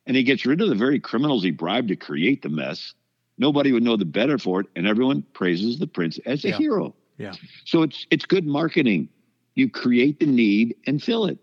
And 0.09 0.17
he 0.17 0.25
gets 0.25 0.45
rid 0.45 0.61
of 0.61 0.69
the 0.69 0.75
very 0.75 0.99
criminals 0.99 1.45
he 1.45 1.53
bribed 1.53 1.89
to 1.89 1.97
create 1.97 2.43
the 2.43 2.49
mess. 2.49 2.95
Nobody 3.39 3.71
would 3.71 3.85
know 3.85 3.97
the 3.97 4.05
better 4.05 4.39
for 4.39 4.61
it. 4.61 4.67
And 4.75 4.87
everyone 4.87 5.23
praises 5.33 5.79
the 5.79 5.87
prince 5.87 6.19
as 6.27 6.45
a 6.45 6.49
yeah. 6.49 6.57
hero. 6.57 6.95
Yeah. 7.19 7.35
So 7.65 7.83
it's 7.83 8.07
it's 8.11 8.25
good 8.25 8.47
marketing. 8.47 9.09
You 9.55 9.71
create 9.71 10.19
the 10.19 10.27
need 10.27 10.77
and 10.87 11.01
fill 11.01 11.27
it. 11.27 11.39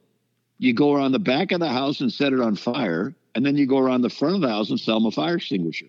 You 0.58 0.74
go 0.74 0.94
around 0.94 1.14
the 1.14 1.20
back 1.20 1.52
of 1.52 1.60
the 1.60 1.70
house 1.70 2.02
and 2.02 2.12
set 2.12 2.34
it 2.34 2.42
on 2.42 2.56
fire, 2.56 3.14
and 3.34 3.46
then 3.46 3.56
you 3.56 3.66
go 3.66 3.78
around 3.78 4.02
the 4.02 4.10
front 4.10 4.36
of 4.36 4.42
the 4.42 4.50
house 4.50 4.70
and 4.70 4.80
sell 4.80 5.00
them 5.00 5.06
a 5.06 5.12
fire 5.12 5.36
extinguisher 5.36 5.88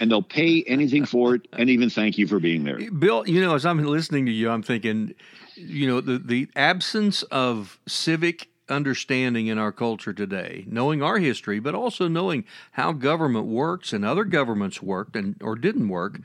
and 0.00 0.10
they'll 0.10 0.22
pay 0.22 0.62
anything 0.64 1.04
for 1.04 1.34
it 1.34 1.48
and 1.52 1.70
even 1.70 1.90
thank 1.90 2.18
you 2.18 2.26
for 2.26 2.40
being 2.40 2.64
there. 2.64 2.90
Bill, 2.90 3.26
you 3.26 3.40
know, 3.40 3.54
as 3.54 3.64
I'm 3.64 3.82
listening 3.84 4.26
to 4.26 4.32
you, 4.32 4.50
I'm 4.50 4.62
thinking, 4.62 5.14
you 5.54 5.86
know, 5.86 6.00
the, 6.00 6.18
the 6.18 6.48
absence 6.56 7.22
of 7.24 7.78
civic 7.86 8.48
understanding 8.68 9.46
in 9.46 9.58
our 9.58 9.72
culture 9.72 10.12
today, 10.12 10.64
knowing 10.66 11.02
our 11.02 11.18
history, 11.18 11.58
but 11.60 11.74
also 11.74 12.08
knowing 12.08 12.44
how 12.72 12.92
government 12.92 13.46
works 13.46 13.92
and 13.92 14.04
other 14.04 14.24
governments 14.24 14.82
worked 14.82 15.16
and 15.16 15.36
or 15.40 15.56
didn't 15.56 15.88
work. 15.88 16.20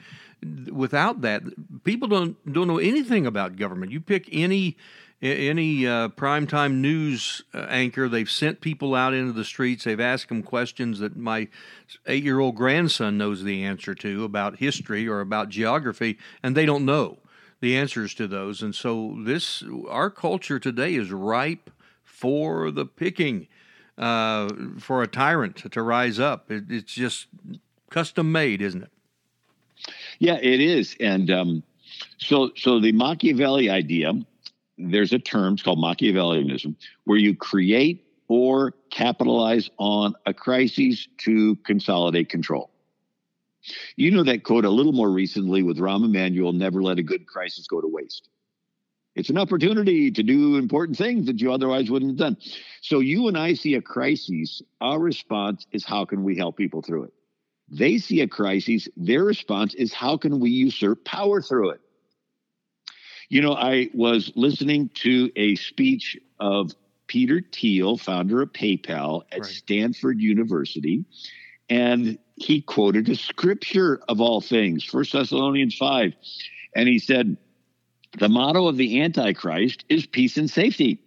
Without 0.71 1.21
that, 1.21 1.43
people 1.83 2.07
don't 2.07 2.51
don't 2.51 2.67
know 2.67 2.79
anything 2.79 3.25
about 3.25 3.57
government. 3.57 3.91
You 3.91 4.01
pick 4.01 4.27
any 4.31 4.77
any 5.21 5.85
uh, 5.85 6.09
primetime 6.09 6.75
news 6.75 7.43
uh, 7.53 7.59
anchor, 7.69 8.09
they've 8.09 8.29
sent 8.29 8.59
people 8.59 8.95
out 8.95 9.13
into 9.13 9.33
the 9.33 9.45
streets. 9.45 9.83
They've 9.83 9.99
asked 9.99 10.29
them 10.29 10.41
questions 10.41 10.99
that 10.99 11.15
my 11.15 11.47
eight 12.07 12.23
year 12.23 12.39
old 12.39 12.55
grandson 12.55 13.17
knows 13.17 13.43
the 13.43 13.63
answer 13.63 13.93
to 13.95 14.23
about 14.23 14.57
history 14.57 15.07
or 15.07 15.21
about 15.21 15.49
geography, 15.49 16.17
and 16.41 16.55
they 16.55 16.65
don't 16.65 16.85
know 16.85 17.19
the 17.59 17.77
answers 17.77 18.15
to 18.15 18.27
those. 18.27 18.63
And 18.63 18.73
so, 18.73 19.15
this 19.19 19.63
our 19.87 20.09
culture 20.09 20.59
today 20.59 20.95
is 20.95 21.11
ripe 21.11 21.69
for 22.21 22.71
the 22.71 22.85
picking, 22.85 23.47
uh, 23.97 24.47
for 24.79 25.01
a 25.01 25.07
tyrant 25.07 25.71
to 25.71 25.81
rise 25.81 26.19
up. 26.19 26.51
It, 26.51 26.65
it's 26.69 26.93
just 26.93 27.27
custom 27.89 28.31
made, 28.31 28.61
isn't 28.61 28.83
it? 28.83 28.91
Yeah, 30.19 30.35
it 30.35 30.61
is. 30.61 30.95
And 30.99 31.31
um, 31.31 31.63
so, 32.17 32.51
so 32.55 32.79
the 32.79 32.91
Machiavelli 32.91 33.69
idea 33.69 34.13
there's 34.77 35.13
a 35.13 35.19
term 35.19 35.53
it's 35.53 35.63
called 35.63 35.79
Machiavellianism, 35.79 36.75
where 37.03 37.17
you 37.17 37.35
create 37.35 38.05
or 38.27 38.73
capitalize 38.89 39.69
on 39.77 40.15
a 40.25 40.33
crisis 40.33 41.07
to 41.19 41.55
consolidate 41.57 42.29
control. 42.29 42.69
You 43.95 44.11
know 44.11 44.23
that 44.23 44.43
quote 44.43 44.65
a 44.65 44.69
little 44.69 44.93
more 44.93 45.11
recently 45.11 45.61
with 45.61 45.77
Rahm 45.77 46.05
Emanuel 46.05 46.53
never 46.53 46.81
let 46.81 46.97
a 46.97 47.03
good 47.03 47.27
crisis 47.27 47.67
go 47.67 47.79
to 47.79 47.87
waste. 47.87 48.29
It's 49.15 49.29
an 49.29 49.37
opportunity 49.37 50.09
to 50.09 50.23
do 50.23 50.55
important 50.55 50.97
things 50.97 51.25
that 51.25 51.41
you 51.41 51.51
otherwise 51.51 51.89
wouldn't 51.89 52.11
have 52.11 52.17
done. 52.17 52.37
So 52.81 52.99
you 52.99 53.27
and 53.27 53.37
I 53.37 53.53
see 53.55 53.75
a 53.75 53.81
crisis. 53.81 54.61
Our 54.79 54.99
response 54.99 55.67
is 55.71 55.83
how 55.83 56.05
can 56.05 56.23
we 56.23 56.37
help 56.37 56.55
people 56.55 56.81
through 56.81 57.03
it? 57.03 57.13
They 57.69 57.97
see 57.97 58.21
a 58.21 58.27
crisis. 58.27 58.87
Their 58.95 59.23
response 59.23 59.73
is 59.73 59.93
how 59.93 60.17
can 60.17 60.39
we 60.39 60.49
usurp 60.49 61.03
power 61.03 61.41
through 61.41 61.71
it? 61.71 61.81
You 63.29 63.41
know, 63.41 63.53
I 63.53 63.89
was 63.93 64.31
listening 64.35 64.89
to 64.95 65.31
a 65.35 65.55
speech 65.55 66.17
of 66.39 66.71
Peter 67.07 67.41
Thiel, 67.53 67.97
founder 67.97 68.41
of 68.41 68.51
PayPal 68.51 69.23
at 69.31 69.41
right. 69.41 69.49
Stanford 69.49 70.19
University, 70.19 71.05
and 71.69 72.17
he 72.35 72.61
quoted 72.61 73.07
a 73.07 73.15
scripture 73.15 74.01
of 74.09 74.19
all 74.19 74.41
things, 74.41 74.83
First 74.83 75.13
Thessalonians 75.13 75.75
5. 75.77 76.13
And 76.75 76.89
he 76.89 76.99
said, 76.99 77.37
The 78.17 78.29
motto 78.29 78.67
of 78.67 78.77
the 78.77 79.01
Antichrist 79.01 79.85
is 79.89 80.05
peace 80.05 80.37
and 80.37 80.49
safety. 80.49 80.99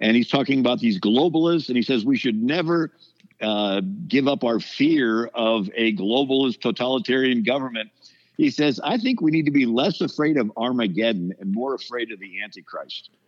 And 0.00 0.16
he's 0.16 0.28
talking 0.28 0.60
about 0.60 0.80
these 0.80 1.00
globalists, 1.00 1.68
and 1.68 1.76
he 1.76 1.82
says 1.82 2.04
we 2.04 2.18
should 2.18 2.42
never 2.42 2.92
uh, 3.40 3.80
give 4.08 4.28
up 4.28 4.44
our 4.44 4.60
fear 4.60 5.26
of 5.26 5.70
a 5.74 5.94
globalist 5.94 6.60
totalitarian 6.60 7.42
government 7.42 7.90
he 8.36 8.50
says, 8.50 8.80
I 8.84 8.98
think 8.98 9.20
we 9.20 9.30
need 9.30 9.46
to 9.46 9.50
be 9.50 9.66
less 9.66 10.00
afraid 10.00 10.36
of 10.36 10.52
Armageddon 10.56 11.34
and 11.40 11.52
more 11.52 11.74
afraid 11.74 12.12
of 12.12 12.20
the 12.20 12.42
Antichrist. 12.42 13.10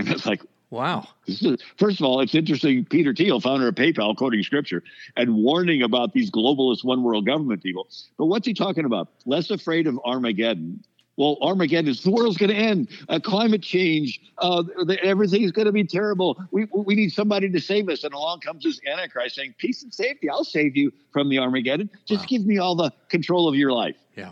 And 0.00 0.06
it's 0.10 0.26
like, 0.26 0.42
wow. 0.70 1.08
Is, 1.26 1.44
first 1.76 1.98
of 1.98 2.06
all, 2.06 2.20
it's 2.20 2.32
interesting. 2.32 2.84
Peter 2.84 3.12
Thiel, 3.12 3.40
founder 3.40 3.66
of 3.66 3.74
PayPal, 3.74 4.16
quoting 4.16 4.44
scripture 4.44 4.84
and 5.16 5.34
warning 5.34 5.82
about 5.82 6.12
these 6.12 6.30
globalist 6.30 6.84
one 6.84 7.02
world 7.02 7.26
government 7.26 7.64
people. 7.64 7.88
But 8.16 8.26
what's 8.26 8.46
he 8.46 8.54
talking 8.54 8.84
about? 8.84 9.08
Less 9.26 9.50
afraid 9.50 9.88
of 9.88 9.98
Armageddon. 10.04 10.84
Well, 11.18 11.36
Armageddon 11.42 11.90
is 11.90 12.02
the 12.04 12.12
world's 12.12 12.36
going 12.36 12.50
to 12.50 12.56
end. 12.56 12.88
Uh, 13.08 13.18
climate 13.18 13.60
change, 13.60 14.20
uh, 14.38 14.62
everything's 15.02 15.50
going 15.50 15.66
to 15.66 15.72
be 15.72 15.82
terrible. 15.82 16.40
We, 16.52 16.66
we 16.72 16.94
need 16.94 17.12
somebody 17.12 17.50
to 17.50 17.60
save 17.60 17.88
us. 17.88 18.04
And 18.04 18.14
along 18.14 18.40
comes 18.40 18.62
this 18.62 18.80
Antichrist 18.86 19.34
saying, 19.34 19.56
Peace 19.58 19.82
and 19.82 19.92
safety. 19.92 20.30
I'll 20.30 20.44
save 20.44 20.76
you 20.76 20.92
from 21.12 21.28
the 21.28 21.40
Armageddon. 21.40 21.90
Just 22.06 22.22
wow. 22.22 22.26
give 22.28 22.46
me 22.46 22.58
all 22.58 22.76
the 22.76 22.92
control 23.08 23.48
of 23.48 23.56
your 23.56 23.72
life. 23.72 23.96
Yeah. 24.14 24.30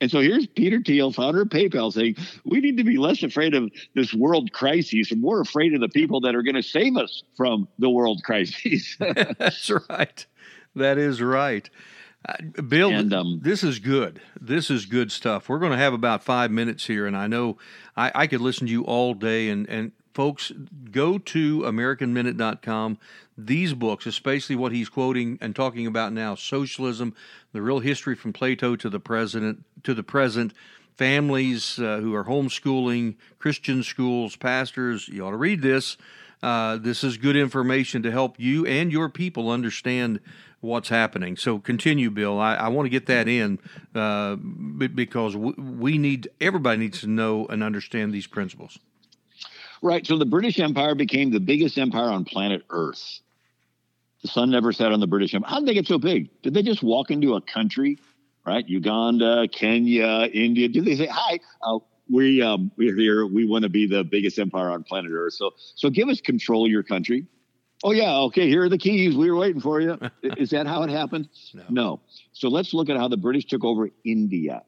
And 0.00 0.10
so 0.10 0.20
here's 0.20 0.48
Peter 0.48 0.80
Thiel, 0.84 1.12
founder 1.12 1.42
of 1.42 1.50
PayPal, 1.50 1.92
saying 1.92 2.16
we 2.44 2.60
need 2.60 2.78
to 2.78 2.84
be 2.84 2.96
less 2.96 3.22
afraid 3.22 3.54
of 3.54 3.70
this 3.94 4.12
world 4.12 4.52
crisis 4.52 5.12
and 5.12 5.20
more 5.20 5.40
afraid 5.40 5.72
of 5.72 5.80
the 5.80 5.88
people 5.88 6.20
that 6.22 6.34
are 6.34 6.42
going 6.42 6.56
to 6.56 6.64
save 6.64 6.96
us 6.96 7.22
from 7.36 7.68
the 7.78 7.90
world 7.90 8.24
crisis. 8.24 8.96
That's 9.38 9.70
right. 9.88 10.26
That 10.74 10.98
is 10.98 11.22
right. 11.22 11.70
Uh, 12.28 12.60
Bill, 12.60 12.90
and, 12.90 13.12
um, 13.14 13.40
this 13.42 13.64
is 13.64 13.78
good. 13.78 14.20
This 14.38 14.70
is 14.70 14.84
good 14.84 15.10
stuff. 15.10 15.48
We're 15.48 15.58
going 15.58 15.72
to 15.72 15.78
have 15.78 15.94
about 15.94 16.22
five 16.22 16.50
minutes 16.50 16.86
here, 16.86 17.06
and 17.06 17.16
I 17.16 17.26
know 17.26 17.56
I, 17.96 18.12
I 18.14 18.26
could 18.26 18.42
listen 18.42 18.66
to 18.66 18.72
you 18.72 18.84
all 18.84 19.14
day. 19.14 19.48
And, 19.48 19.66
and 19.68 19.92
folks, 20.12 20.52
go 20.90 21.16
to 21.18 21.60
AmericanMinute.com 21.60 22.98
these 23.38 23.72
books, 23.72 24.04
especially 24.04 24.56
what 24.56 24.72
he's 24.72 24.88
quoting 24.88 25.38
and 25.40 25.54
talking 25.54 25.86
about 25.86 26.12
now, 26.12 26.34
socialism, 26.34 27.14
the 27.52 27.62
real 27.62 27.78
history 27.78 28.16
from 28.16 28.32
Plato 28.32 28.74
to 28.74 28.90
the 28.90 29.00
present, 29.00 29.64
to 29.84 29.94
the 29.94 30.02
present, 30.02 30.52
families 30.96 31.78
uh, 31.78 31.98
who 31.98 32.14
are 32.14 32.24
homeschooling, 32.24 33.14
Christian 33.38 33.84
schools, 33.84 34.34
pastors, 34.34 35.06
you 35.06 35.24
ought 35.24 35.30
to 35.30 35.36
read 35.36 35.62
this. 35.62 35.96
Uh, 36.42 36.76
this 36.76 37.02
is 37.02 37.16
good 37.16 37.36
information 37.36 38.02
to 38.02 38.10
help 38.10 38.38
you 38.38 38.66
and 38.66 38.92
your 38.92 39.08
people 39.08 39.50
understand 39.50 40.20
what's 40.60 40.88
happening. 40.88 41.36
So 41.36 41.58
continue, 41.58 42.10
Bill. 42.10 42.38
I, 42.38 42.54
I 42.54 42.68
want 42.68 42.86
to 42.86 42.90
get 42.90 43.06
that 43.06 43.28
in 43.28 43.58
uh, 43.94 44.36
because 44.36 45.36
we 45.36 45.98
need 45.98 46.28
everybody 46.40 46.78
needs 46.78 47.00
to 47.00 47.06
know 47.06 47.46
and 47.46 47.62
understand 47.62 48.12
these 48.12 48.26
principles. 48.26 48.78
Right. 49.80 50.04
So 50.06 50.18
the 50.18 50.26
British 50.26 50.58
Empire 50.58 50.94
became 50.94 51.30
the 51.30 51.40
biggest 51.40 51.78
empire 51.78 52.10
on 52.10 52.24
planet 52.24 52.64
Earth. 52.70 53.20
The 54.22 54.28
sun 54.28 54.50
never 54.50 54.72
set 54.72 54.90
on 54.90 54.98
the 54.98 55.06
British 55.06 55.34
Empire. 55.34 55.48
How 55.48 55.58
did 55.60 55.68
they 55.68 55.74
get 55.74 55.86
so 55.86 55.98
big? 55.98 56.28
Did 56.42 56.54
they 56.54 56.62
just 56.62 56.82
walk 56.82 57.12
into 57.12 57.36
a 57.36 57.40
country, 57.40 57.98
right? 58.44 58.68
Uganda, 58.68 59.46
Kenya, 59.46 60.28
India. 60.32 60.68
Did 60.68 60.84
they 60.84 60.96
say, 60.96 61.06
"Hi, 61.06 61.38
uh, 61.62 61.78
we 62.10 62.42
um, 62.42 62.72
we're 62.76 62.96
here. 62.96 63.24
We 63.26 63.46
want 63.46 63.62
to 63.62 63.68
be 63.68 63.86
the 63.86 64.02
biggest 64.02 64.40
empire 64.40 64.70
on 64.70 64.82
planet 64.82 65.12
Earth. 65.14 65.34
So 65.34 65.52
so 65.76 65.88
give 65.88 66.08
us 66.08 66.20
control 66.20 66.64
of 66.64 66.72
your 66.72 66.82
country." 66.82 67.26
Oh 67.84 67.92
yeah, 67.92 68.16
okay. 68.22 68.48
Here 68.48 68.64
are 68.64 68.68
the 68.68 68.78
keys. 68.78 69.16
We 69.16 69.30
were 69.30 69.36
waiting 69.36 69.60
for 69.60 69.80
you. 69.80 69.98
Is 70.22 70.50
that 70.50 70.66
how 70.66 70.82
it 70.82 70.90
happened? 70.90 71.28
No. 71.54 71.64
no. 71.68 72.00
So 72.32 72.48
let's 72.48 72.74
look 72.74 72.88
at 72.88 72.96
how 72.96 73.08
the 73.08 73.16
British 73.16 73.46
took 73.46 73.64
over 73.64 73.88
India. 74.04 74.62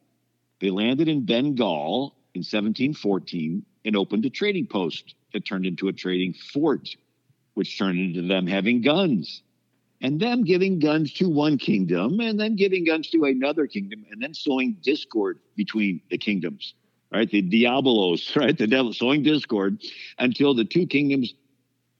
They 0.61 0.69
landed 0.69 1.07
in 1.07 1.25
Bengal 1.25 2.15
in 2.33 2.39
1714 2.39 3.65
and 3.83 3.95
opened 3.97 4.25
a 4.25 4.29
trading 4.29 4.67
post 4.67 5.15
that 5.33 5.45
turned 5.45 5.65
into 5.65 5.87
a 5.87 5.93
trading 5.93 6.33
fort 6.53 6.89
which 7.53 7.77
turned 7.77 7.99
into 7.99 8.21
them 8.27 8.47
having 8.47 8.81
guns 8.81 9.43
and 10.01 10.19
them 10.19 10.43
giving 10.43 10.79
guns 10.79 11.13
to 11.13 11.27
one 11.27 11.57
kingdom 11.57 12.19
and 12.19 12.39
then 12.39 12.55
giving 12.55 12.85
guns 12.85 13.09
to 13.09 13.25
another 13.25 13.67
kingdom 13.67 14.05
and 14.09 14.21
then 14.21 14.33
sowing 14.33 14.77
discord 14.81 15.39
between 15.55 16.01
the 16.09 16.17
kingdoms. 16.17 16.73
right? 17.11 17.29
The 17.29 17.41
diabolos, 17.41 18.35
right? 18.39 18.57
The 18.57 18.67
devil 18.67 18.93
sowing 18.93 19.23
discord 19.23 19.81
until 20.17 20.53
the 20.53 20.65
two 20.65 20.87
kingdoms 20.87 21.33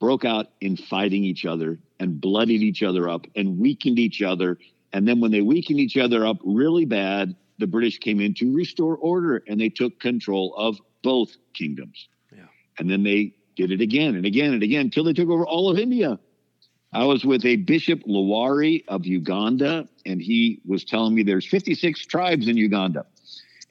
broke 0.02 0.26
out 0.26 0.48
in 0.60 0.76
fighting 0.76 1.24
each 1.24 1.46
other 1.46 1.80
and 2.00 2.20
bloodied 2.20 2.64
each 2.64 2.82
other 2.82 3.08
up 3.08 3.28
and 3.36 3.60
weakened 3.60 4.00
each 4.00 4.24
other. 4.24 4.58
And 4.92 5.08
then 5.08 5.22
when 5.22 5.32
they 5.32 5.42
weakened 5.42 5.80
each 5.80 5.96
other 5.96 6.26
up 6.26 6.38
really 6.44 6.86
bad, 6.86 7.36
the 7.60 7.68
British 7.68 8.00
came 8.00 8.20
in 8.20 8.34
to 8.34 8.54
restore 8.54 8.98
order 8.98 9.44
and 9.48 9.62
they 9.62 9.70
took 9.70 10.00
control 10.00 10.56
of 10.58 10.78
both 11.04 11.38
kingdoms. 11.54 12.10
Yeah. 12.36 12.46
And 12.80 12.90
then 12.90 13.04
they 13.04 13.36
did 13.56 13.72
it 13.72 13.80
again 13.80 14.16
and 14.16 14.26
again 14.26 14.54
and 14.54 14.64
again 14.64 14.82
until 14.82 15.04
they 15.04 15.14
took 15.14 15.30
over 15.30 15.46
all 15.46 15.70
of 15.70 15.78
India. 15.78 16.20
I 16.92 17.06
was 17.06 17.24
with 17.24 17.46
a 17.46 17.58
Bishop 17.58 18.02
Lawari 18.04 18.84
of 18.88 19.06
Uganda, 19.06 19.88
and 20.06 20.20
he 20.20 20.62
was 20.66 20.84
telling 20.84 21.16
me 21.16 21.24
there's 21.24 21.48
56 21.48 22.06
tribes 22.08 22.50
in 22.50 22.58
Uganda. 22.58 23.06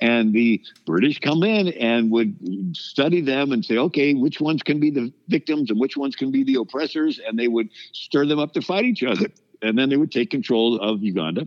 And 0.01 0.33
the 0.33 0.63
British 0.87 1.19
come 1.19 1.43
in 1.43 1.69
and 1.69 2.11
would 2.11 2.75
study 2.75 3.21
them 3.21 3.53
and 3.53 3.65
say, 3.65 3.77
okay, 3.77 4.15
which 4.15 4.41
ones 4.41 4.63
can 4.63 4.81
be 4.81 4.91
the 4.91 5.13
victims 5.29 5.71
and 5.71 5.79
which 5.79 5.97
ones 5.97 6.17
can 6.17 6.31
be 6.31 6.43
the 6.43 6.55
oppressors? 6.55 7.21
And 7.25 7.39
they 7.39 7.49
would 7.49 7.69
stir 7.93 8.25
them 8.27 8.39
up 8.39 8.55
to 8.55 8.63
fight 8.63 8.85
each 8.85 9.03
other. 9.03 9.29
And 9.63 9.79
then 9.79 9.91
they 9.91 9.97
would 9.99 10.11
take 10.11 10.31
control 10.31 10.81
of 10.81 11.03
Uganda. 11.03 11.47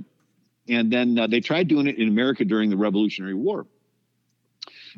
And 0.69 0.91
then 0.91 1.17
uh, 1.17 1.27
they 1.27 1.39
tried 1.39 1.67
doing 1.67 1.87
it 1.87 1.97
in 1.97 2.07
America 2.07 2.45
during 2.45 2.69
the 2.69 2.77
Revolutionary 2.77 3.33
War. 3.33 3.65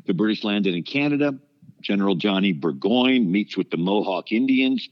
The 0.06 0.12
British 0.12 0.44
landed 0.44 0.74
in 0.74 0.82
Canada. 0.82 1.38
General 1.80 2.14
Johnny 2.14 2.52
Burgoyne 2.52 3.30
meets 3.30 3.56
with 3.56 3.70
the 3.70 3.76
Mohawk 3.76 4.32
Indians 4.32 4.88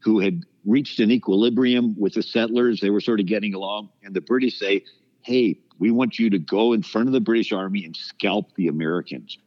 who 0.00 0.18
had 0.18 0.44
reached 0.64 0.98
an 1.00 1.10
equilibrium 1.10 1.94
with 1.98 2.14
the 2.14 2.22
settlers. 2.22 2.80
They 2.80 2.90
were 2.90 3.00
sort 3.00 3.20
of 3.20 3.26
getting 3.26 3.54
along. 3.54 3.90
And 4.02 4.14
the 4.14 4.20
British 4.20 4.58
say, 4.58 4.84
hey, 5.22 5.58
we 5.78 5.90
want 5.90 6.18
you 6.18 6.30
to 6.30 6.38
go 6.38 6.72
in 6.72 6.82
front 6.82 7.08
of 7.08 7.12
the 7.12 7.20
British 7.20 7.52
Army 7.52 7.84
and 7.84 7.96
scalp 7.96 8.54
the 8.54 8.68
Americans. 8.68 9.38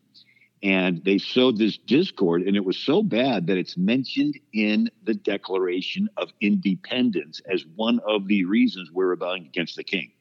And 0.64 1.04
they 1.04 1.18
sowed 1.18 1.58
this 1.58 1.78
discord, 1.78 2.44
and 2.44 2.56
it 2.56 2.64
was 2.64 2.78
so 2.78 3.04
bad 3.04 3.48
that 3.48 3.58
it's 3.58 3.78
mentioned 3.78 4.40
in 4.54 4.90
the 5.04 5.14
Declaration 5.14 6.08
of 6.16 6.32
Independence 6.40 7.42
as 7.52 7.66
one 7.76 8.00
of 8.08 8.28
the 8.28 8.46
reasons 8.46 8.90
we're 8.92 9.08
rebelling 9.08 9.46
against 9.46 9.76
the 9.76 9.84
king. 9.84 10.12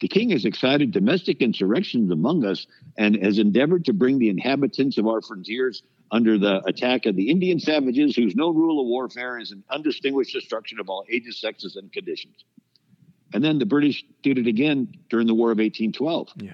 The 0.00 0.08
king 0.08 0.30
has 0.30 0.44
excited 0.44 0.90
domestic 0.90 1.40
insurrections 1.40 2.10
among 2.10 2.44
us 2.44 2.66
and 2.96 3.16
has 3.22 3.38
endeavored 3.38 3.84
to 3.86 3.92
bring 3.92 4.18
the 4.18 4.30
inhabitants 4.30 4.98
of 4.98 5.06
our 5.06 5.22
frontiers 5.22 5.82
under 6.10 6.38
the 6.38 6.62
attack 6.64 7.06
of 7.06 7.16
the 7.16 7.30
Indian 7.30 7.60
savages, 7.60 8.16
whose 8.16 8.34
no 8.34 8.50
rule 8.50 8.80
of 8.80 8.86
warfare 8.86 9.38
is 9.38 9.52
an 9.52 9.62
undistinguished 9.70 10.32
destruction 10.32 10.80
of 10.80 10.88
all 10.88 11.04
ages, 11.10 11.40
sexes, 11.40 11.76
and 11.76 11.92
conditions. 11.92 12.44
And 13.32 13.44
then 13.44 13.58
the 13.58 13.66
British 13.66 14.04
did 14.22 14.38
it 14.38 14.46
again 14.46 14.94
during 15.10 15.26
the 15.26 15.34
War 15.34 15.50
of 15.50 15.58
1812. 15.58 16.28
Yeah. 16.36 16.52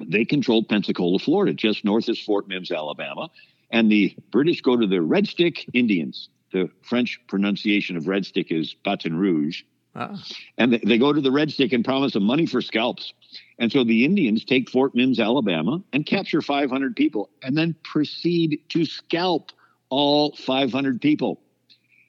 They 0.00 0.24
controlled 0.24 0.68
Pensacola, 0.68 1.18
Florida, 1.18 1.54
just 1.54 1.84
north 1.84 2.08
of 2.08 2.18
Fort 2.18 2.48
Mims, 2.48 2.70
Alabama. 2.70 3.30
And 3.70 3.90
the 3.90 4.14
British 4.30 4.62
go 4.62 4.76
to 4.76 4.86
the 4.86 5.02
Red 5.02 5.26
Stick 5.26 5.68
Indians. 5.72 6.28
The 6.52 6.70
French 6.82 7.20
pronunciation 7.28 7.96
of 7.96 8.06
Red 8.06 8.24
Stick 8.24 8.50
is 8.50 8.74
Baton 8.84 9.16
Rouge. 9.16 9.62
Ah. 9.94 10.22
And 10.56 10.72
they 10.72 10.98
go 10.98 11.12
to 11.12 11.20
the 11.20 11.32
Red 11.32 11.50
Stick 11.50 11.72
and 11.72 11.84
promise 11.84 12.12
them 12.12 12.22
money 12.22 12.46
for 12.46 12.62
scalps. 12.62 13.12
And 13.58 13.70
so 13.70 13.84
the 13.84 14.04
Indians 14.04 14.44
take 14.44 14.70
Fort 14.70 14.94
Mims, 14.94 15.18
Alabama, 15.18 15.82
and 15.92 16.06
capture 16.06 16.40
500 16.40 16.96
people 16.96 17.28
and 17.42 17.58
then 17.58 17.74
proceed 17.82 18.60
to 18.70 18.84
scalp 18.84 19.50
all 19.90 20.34
500 20.36 21.00
people. 21.00 21.40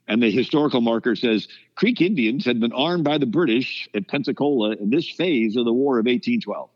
And 0.09 0.23
the 0.23 0.31
historical 0.31 0.81
marker 0.81 1.15
says 1.15 1.47
Creek 1.75 2.01
Indians 2.01 2.43
had 2.43 2.59
been 2.59 2.73
armed 2.73 3.03
by 3.03 3.19
the 3.19 3.27
British 3.27 3.87
at 3.93 4.07
Pensacola 4.07 4.71
in 4.71 4.89
this 4.89 5.07
phase 5.07 5.55
of 5.55 5.65
the 5.65 5.71
War 5.71 5.99
of 5.99 6.05
1812. 6.05 6.69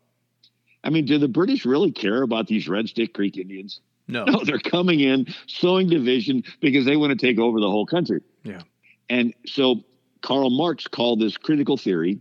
I 0.84 0.90
mean, 0.90 1.04
do 1.04 1.18
the 1.18 1.28
British 1.28 1.66
really 1.66 1.90
care 1.90 2.22
about 2.22 2.46
these 2.46 2.68
Red 2.68 2.88
Stick 2.88 3.12
Creek 3.12 3.36
Indians? 3.36 3.80
No. 4.06 4.24
No, 4.24 4.44
they're 4.44 4.58
coming 4.58 5.00
in, 5.00 5.26
sowing 5.48 5.88
division 5.88 6.44
because 6.60 6.84
they 6.84 6.96
want 6.96 7.18
to 7.18 7.26
take 7.26 7.40
over 7.40 7.58
the 7.58 7.70
whole 7.70 7.86
country. 7.86 8.20
Yeah. 8.44 8.62
And 9.10 9.34
so 9.46 9.82
Karl 10.22 10.50
Marx 10.50 10.86
called 10.86 11.20
this 11.20 11.36
critical 11.36 11.76
theory, 11.76 12.20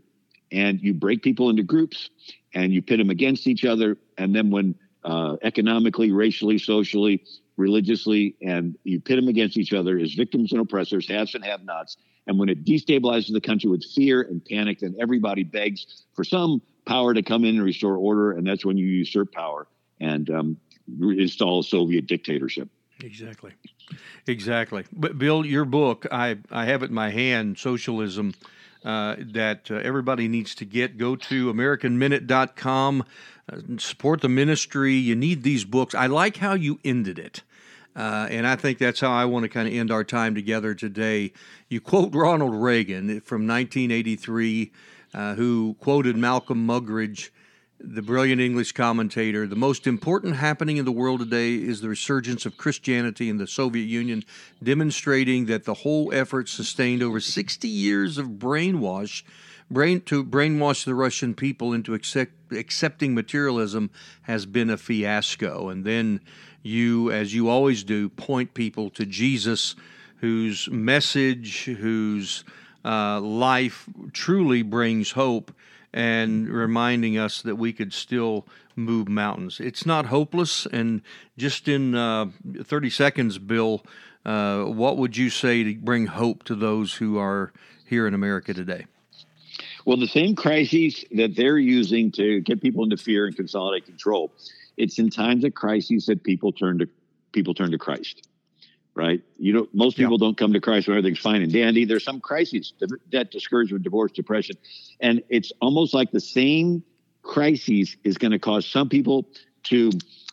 and 0.51 0.81
you 0.81 0.93
break 0.95 1.21
people 1.21 1.49
into 1.49 1.61
groups 1.61 2.09
and 2.55 2.73
you 2.73 2.81
pit 2.81 2.97
them 2.97 3.09
against 3.09 3.47
each 3.47 3.65
other. 3.65 3.97
And 4.17 4.33
then 4.33 4.49
when 4.49 4.75
uh, 5.03 5.37
economically, 5.43 6.11
racially, 6.11 6.57
socially, 6.57 7.23
religiously, 7.57 8.35
and 8.41 8.75
you 8.83 8.99
pit 8.99 9.17
them 9.17 9.27
against 9.27 9.57
each 9.57 9.73
other 9.73 9.97
as 9.97 10.13
victims 10.13 10.51
and 10.51 10.61
oppressors, 10.61 11.07
haves 11.07 11.35
and 11.35 11.45
have 11.45 11.63
nots. 11.63 11.97
And 12.27 12.39
when 12.39 12.49
it 12.49 12.63
destabilizes 12.63 13.33
the 13.33 13.41
country 13.41 13.69
with 13.69 13.83
fear 13.83 14.21
and 14.21 14.43
panic, 14.43 14.79
then 14.79 14.95
everybody 14.99 15.43
begs 15.43 16.03
for 16.15 16.23
some 16.23 16.61
power 16.85 17.13
to 17.13 17.21
come 17.21 17.43
in 17.43 17.55
and 17.55 17.63
restore 17.63 17.97
order. 17.97 18.31
And 18.31 18.47
that's 18.47 18.65
when 18.65 18.77
you 18.77 18.85
usurp 18.85 19.31
power 19.31 19.67
and 19.99 20.29
um, 20.29 20.57
install 20.99 21.59
a 21.59 21.63
Soviet 21.63 22.07
dictatorship. 22.07 22.69
Exactly. 23.03 23.51
Exactly. 24.27 24.85
But 24.93 25.17
Bill, 25.17 25.45
your 25.45 25.65
book, 25.65 26.05
I, 26.11 26.37
I 26.49 26.65
have 26.65 26.83
it 26.83 26.89
in 26.89 26.95
my 26.95 27.09
hand, 27.09 27.57
Socialism, 27.57 28.33
uh, 28.85 29.15
that 29.19 29.69
uh, 29.69 29.75
everybody 29.75 30.27
needs 30.27 30.55
to 30.55 30.65
get. 30.65 30.97
Go 30.97 31.15
to 31.15 31.53
AmericanMinute.com 31.53 33.03
support 33.77 34.21
the 34.21 34.29
ministry. 34.29 34.93
You 34.93 35.15
need 35.15 35.43
these 35.43 35.65
books. 35.65 35.93
I 35.93 36.07
like 36.07 36.37
how 36.37 36.53
you 36.53 36.79
ended 36.83 37.19
it. 37.19 37.43
Uh, 37.95 38.27
and 38.31 38.47
I 38.47 38.55
think 38.55 38.79
that's 38.79 38.99
how 38.99 39.11
I 39.11 39.25
want 39.25 39.43
to 39.43 39.49
kind 39.49 39.67
of 39.67 39.73
end 39.73 39.91
our 39.91 40.03
time 40.03 40.33
together 40.33 40.73
today. 40.73 41.31
You 41.69 41.79
quote 41.79 42.13
Ronald 42.15 42.55
Reagan 42.55 43.21
from 43.21 43.47
1983, 43.47 44.71
uh, 45.13 45.35
who 45.35 45.75
quoted 45.79 46.17
Malcolm 46.17 46.65
Muggeridge, 46.65 47.29
the 47.79 48.01
brilliant 48.01 48.41
English 48.41 48.71
commentator. 48.71 49.45
The 49.45 49.55
most 49.55 49.85
important 49.85 50.37
happening 50.37 50.77
in 50.77 50.85
the 50.85 50.91
world 50.91 51.19
today 51.19 51.55
is 51.55 51.81
the 51.81 51.89
resurgence 51.89 52.45
of 52.45 52.57
Christianity 52.57 53.29
in 53.29 53.37
the 53.37 53.45
Soviet 53.45 53.85
Union, 53.85 54.23
demonstrating 54.63 55.45
that 55.47 55.65
the 55.65 55.73
whole 55.73 56.11
effort 56.13 56.49
sustained 56.49 57.03
over 57.03 57.19
60 57.19 57.67
years 57.67 58.17
of 58.17 58.27
brainwash 58.27 59.23
brain 59.73 60.01
to 60.01 60.23
brainwash 60.23 60.85
the 60.85 60.95
Russian 60.95 61.33
people 61.33 61.73
into 61.73 61.93
accept, 61.93 62.31
accepting 62.51 63.13
materialism 63.13 63.89
has 64.23 64.45
been 64.45 64.69
a 64.69 64.77
fiasco. 64.77 65.69
And 65.69 65.83
then 65.83 66.21
you, 66.61 67.11
as 67.11 67.33
you 67.33 67.49
always 67.49 67.83
do, 67.83 68.09
point 68.09 68.53
people 68.53 68.89
to 68.91 69.05
Jesus, 69.05 69.75
whose 70.17 70.69
message, 70.69 71.65
whose 71.65 72.43
uh, 72.85 73.19
life 73.19 73.89
truly 74.13 74.61
brings 74.61 75.11
hope, 75.11 75.53
and 75.93 76.49
reminding 76.49 77.17
us 77.17 77.41
that 77.41 77.55
we 77.55 77.71
could 77.71 77.93
still 77.93 78.47
move 78.75 79.07
mountains. 79.07 79.59
It's 79.59 79.85
not 79.85 80.07
hopeless. 80.07 80.65
And 80.65 81.01
just 81.37 81.67
in 81.67 81.93
uh, 81.93 82.27
30 82.63 82.89
seconds, 82.89 83.37
Bill, 83.37 83.83
uh, 84.25 84.63
what 84.63 84.97
would 84.97 85.17
you 85.17 85.29
say 85.29 85.63
to 85.63 85.75
bring 85.75 86.07
hope 86.07 86.43
to 86.43 86.55
those 86.55 86.95
who 86.95 87.17
are 87.19 87.53
here 87.85 88.07
in 88.07 88.13
America 88.13 88.53
today? 88.53 88.85
Well, 89.85 89.97
the 89.97 90.07
same 90.07 90.35
crises 90.35 91.03
that 91.11 91.35
they're 91.35 91.57
using 91.57 92.11
to 92.13 92.41
get 92.41 92.61
people 92.61 92.83
into 92.83 92.97
fear 92.97 93.25
and 93.25 93.35
consolidate 93.35 93.85
control, 93.85 94.31
it's 94.77 94.97
in 94.97 95.09
times 95.09 95.43
of 95.43 95.53
crises 95.53 96.05
that 96.05 96.23
people 96.23 96.51
turn 96.51 96.79
to 96.79 96.87
people 97.31 97.53
turn 97.53 97.71
to 97.71 97.77
Christ. 97.77 98.27
Right? 98.95 99.21
You 99.39 99.53
know, 99.53 99.67
most 99.73 99.97
people 99.97 100.13
yeah. 100.13 100.27
don't 100.27 100.37
come 100.37 100.53
to 100.53 100.61
Christ 100.61 100.87
when 100.87 100.97
everything's 100.97 101.19
fine 101.19 101.41
and 101.41 101.51
dandy. 101.51 101.85
There's 101.85 102.03
some 102.03 102.21
crises, 102.21 102.73
debt, 103.09 103.31
discouragement, 103.31 103.83
divorce, 103.83 104.11
depression, 104.11 104.55
and 104.99 105.23
it's 105.29 105.51
almost 105.61 105.95
like 105.95 106.11
the 106.11 106.19
same 106.19 106.83
crises 107.23 107.97
is 108.03 108.17
going 108.17 108.33
to 108.33 108.39
cause 108.39 108.67
some 108.67 108.89
people 108.89 109.25
to 109.63 109.89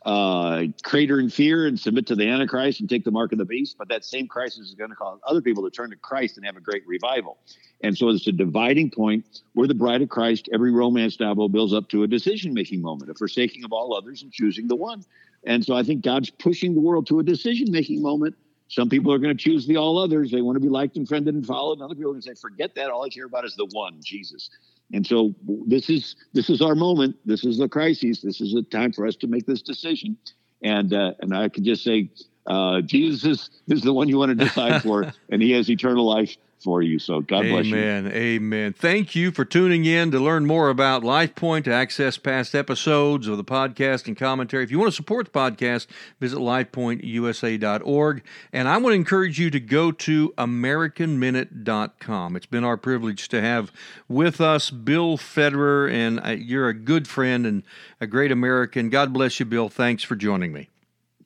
uh, 0.06 0.64
crater 0.82 1.20
in 1.20 1.28
fear 1.28 1.66
and 1.66 1.78
submit 1.78 2.06
to 2.06 2.14
the 2.14 2.26
Antichrist 2.26 2.80
and 2.80 2.88
take 2.88 3.04
the 3.04 3.10
mark 3.10 3.32
of 3.32 3.38
the 3.38 3.44
beast. 3.44 3.76
But 3.78 3.88
that 3.88 4.04
same 4.04 4.26
crisis 4.26 4.68
is 4.68 4.74
going 4.74 4.90
to 4.90 4.96
cause 4.96 5.18
other 5.26 5.42
people 5.42 5.62
to 5.64 5.70
turn 5.70 5.90
to 5.90 5.96
Christ 5.96 6.36
and 6.36 6.46
have 6.46 6.56
a 6.56 6.60
great 6.60 6.86
revival. 6.86 7.38
And 7.82 7.96
so 7.96 8.08
it's 8.08 8.26
a 8.26 8.32
dividing 8.32 8.90
point 8.90 9.42
where 9.54 9.68
the 9.68 9.74
bride 9.74 10.02
of 10.02 10.08
Christ, 10.08 10.48
every 10.52 10.70
romance 10.70 11.20
novel 11.20 11.48
builds 11.48 11.74
up 11.74 11.88
to 11.90 12.02
a 12.02 12.06
decision 12.06 12.54
making 12.54 12.82
moment, 12.82 13.10
a 13.10 13.14
forsaking 13.14 13.64
of 13.64 13.72
all 13.72 13.94
others 13.94 14.22
and 14.22 14.32
choosing 14.32 14.68
the 14.68 14.76
one. 14.76 15.04
And 15.44 15.64
so 15.64 15.74
I 15.74 15.82
think 15.82 16.02
God's 16.02 16.30
pushing 16.30 16.74
the 16.74 16.80
world 16.80 17.06
to 17.08 17.18
a 17.18 17.22
decision 17.22 17.70
making 17.70 18.02
moment. 18.02 18.36
Some 18.70 18.88
people 18.88 19.12
are 19.12 19.18
going 19.18 19.36
to 19.36 19.42
choose 19.42 19.66
the 19.66 19.76
all 19.76 19.98
others. 19.98 20.30
They 20.30 20.42
want 20.42 20.54
to 20.56 20.60
be 20.60 20.68
liked 20.68 20.96
and 20.96 21.06
friended 21.06 21.34
and 21.34 21.44
followed. 21.44 21.74
And 21.74 21.82
other 21.82 21.96
people 21.96 22.10
are 22.10 22.14
going 22.14 22.22
to 22.22 22.28
say, 22.28 22.40
forget 22.40 22.74
that. 22.76 22.88
All 22.88 23.04
I 23.04 23.08
care 23.08 23.26
about 23.26 23.44
is 23.44 23.56
the 23.56 23.66
one, 23.72 23.98
Jesus. 24.00 24.48
And 24.92 25.04
so 25.04 25.34
this 25.66 25.90
is 25.90 26.16
this 26.32 26.48
is 26.48 26.62
our 26.62 26.76
moment. 26.76 27.16
This 27.24 27.44
is 27.44 27.58
the 27.58 27.68
crisis. 27.68 28.22
This 28.22 28.40
is 28.40 28.54
a 28.54 28.62
time 28.62 28.92
for 28.92 29.06
us 29.06 29.16
to 29.16 29.26
make 29.26 29.44
this 29.44 29.60
decision. 29.60 30.16
And 30.62 30.94
uh, 30.94 31.14
and 31.20 31.36
I 31.36 31.48
can 31.48 31.64
just 31.64 31.82
say, 31.82 32.10
Uh, 32.46 32.80
Jesus 32.80 33.24
is, 33.24 33.50
is 33.68 33.82
the 33.82 33.92
one 33.92 34.08
you 34.08 34.18
want 34.18 34.30
to 34.30 34.44
decide 34.44 34.82
for, 34.82 35.12
and 35.30 35.42
He 35.42 35.50
has 35.52 35.68
eternal 35.68 36.06
life 36.06 36.36
for 36.62 36.82
you. 36.82 36.98
So 36.98 37.20
God 37.20 37.40
Amen. 37.40 37.52
bless 37.52 37.66
you. 37.66 37.76
Amen. 37.76 38.12
Amen. 38.12 38.72
Thank 38.72 39.14
you 39.14 39.30
for 39.30 39.44
tuning 39.44 39.84
in 39.84 40.10
to 40.10 40.18
learn 40.20 40.46
more 40.46 40.68
about 40.68 41.02
LifePoint, 41.02 41.64
to 41.64 41.72
access 41.72 42.16
past 42.16 42.54
episodes 42.54 43.26
of 43.26 43.36
the 43.36 43.44
podcast 43.44 44.06
and 44.06 44.16
commentary. 44.16 44.64
If 44.64 44.70
you 44.70 44.78
want 44.78 44.90
to 44.90 44.96
support 44.96 45.26
the 45.26 45.32
podcast, 45.32 45.86
visit 46.20 46.38
lifepointusa.org. 46.38 48.22
And 48.52 48.68
I 48.68 48.76
want 48.76 48.92
to 48.92 48.96
encourage 48.96 49.38
you 49.38 49.50
to 49.50 49.60
go 49.60 49.92
to 49.92 50.34
AmericanMinute.com. 50.38 52.36
It's 52.36 52.46
been 52.46 52.64
our 52.64 52.76
privilege 52.76 53.28
to 53.28 53.40
have 53.40 53.72
with 54.08 54.40
us 54.40 54.70
Bill 54.70 55.16
Federer, 55.16 55.90
and 55.90 56.20
uh, 56.24 56.30
you're 56.30 56.68
a 56.68 56.74
good 56.74 57.08
friend 57.08 57.46
and 57.46 57.62
a 58.00 58.06
great 58.06 58.32
American. 58.32 58.90
God 58.90 59.12
bless 59.12 59.40
you, 59.40 59.46
Bill. 59.46 59.68
Thanks 59.68 60.02
for 60.02 60.16
joining 60.16 60.52
me. 60.52 60.68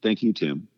Thank 0.03 0.23
you, 0.23 0.33
Tim. 0.33 0.69